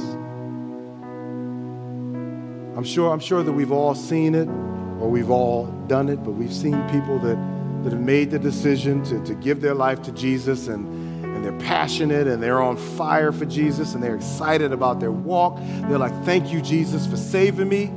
I'm 2.74 2.84
sure 2.84 3.12
I'm 3.12 3.20
sure 3.20 3.42
that 3.42 3.52
we've 3.52 3.72
all 3.72 3.94
seen 3.94 4.34
it 4.34 4.48
or 4.48 5.10
we've 5.10 5.30
all 5.30 5.66
done 5.88 6.08
it, 6.08 6.24
but 6.24 6.30
we've 6.30 6.54
seen 6.54 6.80
people 6.88 7.18
that, 7.18 7.36
that 7.84 7.92
have 7.92 8.00
made 8.00 8.30
the 8.30 8.38
decision 8.38 9.04
to, 9.04 9.22
to 9.24 9.34
give 9.34 9.60
their 9.60 9.74
life 9.74 10.00
to 10.02 10.12
Jesus 10.12 10.68
and 10.68 10.96
and 11.22 11.44
they're 11.44 11.68
passionate 11.68 12.26
and 12.26 12.42
they're 12.42 12.60
on 12.60 12.76
fire 12.76 13.30
for 13.30 13.44
Jesus 13.44 13.94
and 13.94 14.02
they're 14.02 14.16
excited 14.16 14.72
about 14.72 14.98
their 14.98 15.12
walk. 15.12 15.58
They're 15.82 15.98
like, 15.98 16.24
Thank 16.24 16.50
you, 16.50 16.62
Jesus, 16.62 17.06
for 17.06 17.16
saving 17.16 17.68
me. 17.68 17.92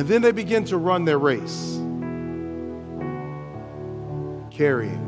And 0.00 0.08
then 0.08 0.22
they 0.22 0.32
begin 0.32 0.64
to 0.64 0.78
run 0.78 1.04
their 1.04 1.18
race, 1.18 1.76
carrying 4.50 4.98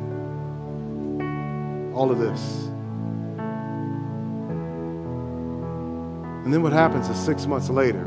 all 1.94 2.10
of 2.10 2.18
this. 2.18 2.66
And 6.44 6.52
then 6.52 6.62
what 6.62 6.74
happens 6.74 7.08
is 7.08 7.16
six 7.16 7.46
months 7.46 7.70
later, 7.70 8.04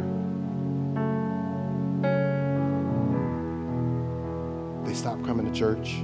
they 4.85 4.93
stop 4.93 5.25
coming 5.25 5.51
to 5.51 5.59
church. 5.59 5.95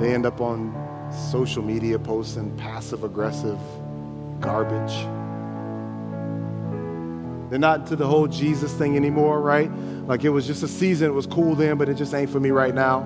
They 0.00 0.14
end 0.14 0.24
up 0.24 0.40
on 0.40 0.72
social 1.32 1.64
media 1.64 1.98
posting 1.98 2.56
passive 2.56 3.02
aggressive 3.02 3.58
garbage. 4.38 5.04
They're 7.52 7.58
not 7.58 7.86
to 7.88 7.96
the 7.96 8.06
whole 8.06 8.28
Jesus 8.28 8.72
thing 8.72 8.96
anymore, 8.96 9.42
right? 9.42 9.70
Like 10.06 10.24
it 10.24 10.30
was 10.30 10.46
just 10.46 10.62
a 10.62 10.68
season, 10.68 11.10
it 11.10 11.12
was 11.12 11.26
cool 11.26 11.54
then, 11.54 11.76
but 11.76 11.86
it 11.86 11.96
just 11.98 12.14
ain't 12.14 12.30
for 12.30 12.40
me 12.40 12.50
right 12.50 12.74
now. 12.74 13.02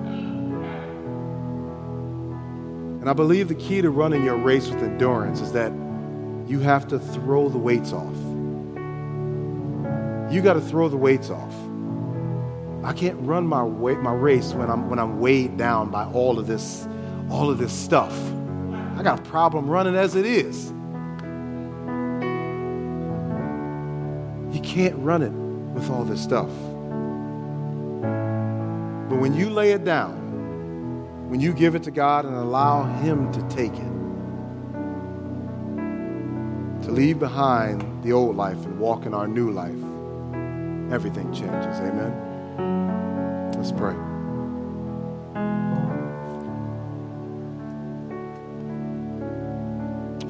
And 3.01 3.09
I 3.09 3.13
believe 3.13 3.49
the 3.49 3.55
key 3.55 3.81
to 3.81 3.89
running 3.89 4.23
your 4.23 4.37
race 4.37 4.69
with 4.69 4.81
endurance 4.81 5.41
is 5.41 5.51
that 5.51 5.73
you 6.47 6.61
have 6.61 6.87
to 6.87 6.97
throw 6.97 7.49
the 7.49 7.57
weights 7.57 7.91
off. 7.91 8.15
You 10.31 10.41
got 10.41 10.53
to 10.53 10.61
throw 10.61 10.87
the 10.87 10.95
weights 10.95 11.29
off. 11.29 11.53
I 12.85 12.93
can't 12.93 13.19
run 13.19 13.45
my 13.45 13.63
way, 13.65 13.95
my 13.95 14.13
race 14.13 14.53
when 14.53 14.69
I'm 14.69 14.89
when 14.89 14.97
I'm 14.97 15.19
weighed 15.19 15.57
down 15.57 15.91
by 15.91 16.05
all 16.05 16.39
of 16.39 16.47
this 16.47 16.87
all 17.29 17.49
of 17.49 17.57
this 17.57 17.73
stuff. 17.73 18.17
I 18.95 19.03
got 19.03 19.19
a 19.19 19.23
problem 19.23 19.69
running 19.69 19.97
as 19.97 20.15
it 20.15 20.25
is. 20.25 20.71
Can't 24.77 24.95
run 24.97 25.23
it 25.23 25.31
with 25.73 25.89
all 25.89 26.03
this 26.03 26.21
stuff. 26.21 26.51
But 29.09 29.19
when 29.19 29.33
you 29.33 29.49
lay 29.49 29.71
it 29.71 29.83
down, 29.83 31.29
when 31.31 31.39
you 31.39 31.51
give 31.51 31.73
it 31.73 31.81
to 31.83 31.91
God 31.91 32.25
and 32.25 32.35
allow 32.35 32.83
Him 33.01 33.31
to 33.31 33.41
take 33.49 33.73
it, 33.73 33.93
to 36.85 36.91
leave 36.91 37.17
behind 37.17 38.03
the 38.03 38.11
old 38.11 38.35
life 38.35 38.63
and 38.65 38.79
walk 38.79 39.07
in 39.07 39.15
our 39.15 39.27
new 39.27 39.49
life, 39.49 39.73
everything 40.93 41.33
changes. 41.33 41.79
Amen. 41.79 42.13
Let's 43.57 43.71
pray. 43.71 44.16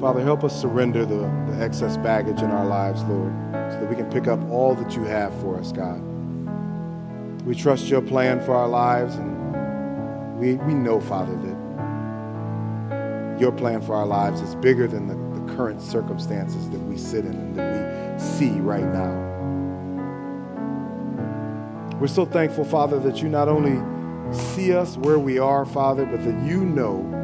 Father, 0.00 0.22
help 0.22 0.44
us 0.44 0.58
surrender 0.58 1.04
the, 1.04 1.28
the 1.50 1.58
excess 1.60 1.96
baggage 1.96 2.40
in 2.40 2.52
our 2.52 2.64
lives, 2.64 3.02
Lord, 3.04 3.32
so 3.72 3.80
that 3.80 3.90
we 3.90 3.96
can 3.96 4.08
pick 4.10 4.28
up 4.28 4.40
all 4.48 4.76
that 4.76 4.94
you 4.94 5.02
have 5.02 5.34
for 5.40 5.58
us, 5.58 5.72
God. 5.72 6.00
We 7.44 7.56
trust 7.56 7.88
your 7.88 8.00
plan 8.00 8.40
for 8.44 8.54
our 8.54 8.68
lives, 8.68 9.16
and 9.16 10.38
we, 10.38 10.54
we 10.54 10.74
know, 10.74 11.00
Father, 11.00 11.34
that 11.34 11.58
your 13.40 13.50
plan 13.50 13.82
for 13.82 13.96
our 13.96 14.06
lives 14.06 14.40
is 14.40 14.54
bigger 14.54 14.86
than 14.86 15.08
the, 15.08 15.16
the 15.40 15.52
current 15.56 15.82
circumstances 15.82 16.70
that 16.70 16.78
we 16.78 16.96
sit 16.96 17.24
in 17.24 17.32
and 17.32 17.56
that 17.56 17.72
we 17.72 17.80
see 18.20 18.50
right 18.60 18.86
now. 18.86 19.24
We're 21.98 22.06
so 22.06 22.24
thankful, 22.24 22.64
Father, 22.64 23.00
that 23.00 23.20
you 23.20 23.28
not 23.28 23.48
only 23.48 23.82
see 24.32 24.72
us 24.72 24.96
where 24.98 25.18
we 25.18 25.40
are, 25.40 25.66
Father, 25.66 26.06
but 26.06 26.24
that 26.24 26.46
you 26.46 26.64
know 26.64 27.17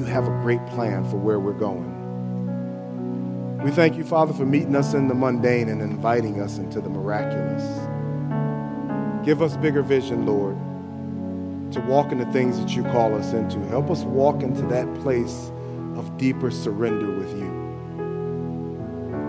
you 0.00 0.06
have 0.06 0.26
a 0.26 0.30
great 0.40 0.64
plan 0.68 1.04
for 1.10 1.18
where 1.18 1.38
we're 1.38 1.52
going. 1.52 1.98
We 3.62 3.70
thank 3.70 3.98
you, 3.98 4.04
Father, 4.04 4.32
for 4.32 4.46
meeting 4.46 4.74
us 4.74 4.94
in 4.94 5.08
the 5.08 5.14
mundane 5.14 5.68
and 5.68 5.82
inviting 5.82 6.40
us 6.40 6.56
into 6.56 6.80
the 6.80 6.88
miraculous. 6.88 7.62
Give 9.26 9.42
us 9.42 9.58
bigger 9.58 9.82
vision, 9.82 10.24
Lord, 10.24 10.56
to 11.74 11.80
walk 11.82 12.12
in 12.12 12.18
the 12.18 12.32
things 12.32 12.58
that 12.58 12.74
you 12.74 12.82
call 12.84 13.14
us 13.14 13.34
into. 13.34 13.58
Help 13.66 13.90
us 13.90 14.04
walk 14.04 14.42
into 14.42 14.62
that 14.68 14.86
place 15.02 15.50
of 15.96 16.16
deeper 16.16 16.50
surrender 16.50 17.14
with 17.14 17.36
you. 17.38 17.50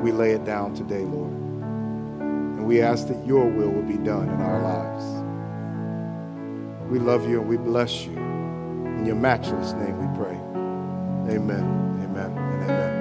We 0.02 0.14
lay 0.14 0.32
it 0.32 0.46
down 0.46 0.74
today, 0.74 1.04
Lord. 1.04 1.34
And 1.34 2.66
we 2.66 2.82
ask 2.82 3.10
that 3.10 3.28
your 3.28 3.46
will 3.46 3.72
will 3.72 3.84
be 3.84 3.98
done 3.98 4.30
in 4.30 4.40
our 4.40 4.62
lives. 4.62 5.04
We 6.90 7.00
love 7.00 7.28
you 7.30 7.42
and 7.42 7.50
we 7.50 7.58
bless 7.58 8.06
you. 8.06 8.16
In 8.16 9.06
your 9.06 9.18
matchless 9.18 9.74
name 9.74 9.98
we 10.00 10.08
pray. 10.18 10.41
Amen, 11.32 11.64
amen, 12.04 12.32
and 12.38 12.64
amen. 12.64 12.92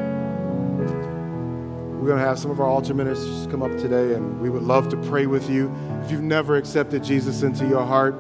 We're 1.99 2.07
going 2.07 2.19
to 2.21 2.25
have 2.25 2.39
some 2.39 2.53
of 2.53 2.61
our 2.61 2.67
altar 2.67 2.95
ministers 2.95 3.49
come 3.49 3.61
up 3.61 3.73
today, 3.73 4.15
and 4.15 4.41
we 4.41 4.49
would 4.51 4.63
love 4.63 4.89
to 4.91 4.97
pray 5.09 5.27
with 5.27 5.51
you. 5.51 5.75
If 6.05 6.13
you've 6.13 6.23
never 6.23 6.57
accepted 6.57 7.03
Jesus 7.03 7.43
into 7.43 7.67
your 7.67 7.85
heart, 7.85 8.15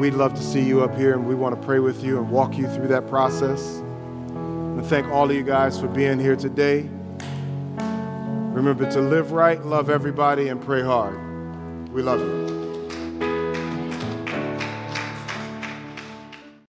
we'd 0.00 0.14
love 0.14 0.32
to 0.34 0.42
see 0.42 0.62
you 0.62 0.82
up 0.82 0.96
here, 0.96 1.12
and 1.12 1.28
we 1.28 1.34
want 1.34 1.54
to 1.54 1.66
pray 1.66 1.80
with 1.80 2.02
you 2.02 2.16
and 2.16 2.30
walk 2.30 2.56
you 2.56 2.66
through 2.66 2.88
that 2.88 3.06
process. 3.08 3.76
And 3.76 4.84
thank 4.86 5.06
all 5.08 5.28
of 5.30 5.36
you 5.36 5.42
guys 5.42 5.78
for 5.78 5.88
being 5.88 6.18
here 6.18 6.36
today. 6.36 6.88
Remember 7.78 8.90
to 8.90 9.00
live 9.02 9.32
right, 9.32 9.62
love 9.66 9.90
everybody, 9.90 10.48
and 10.48 10.62
pray 10.62 10.82
hard. 10.82 11.20
We 11.90 12.00
love 12.00 12.20
you. 12.20 12.45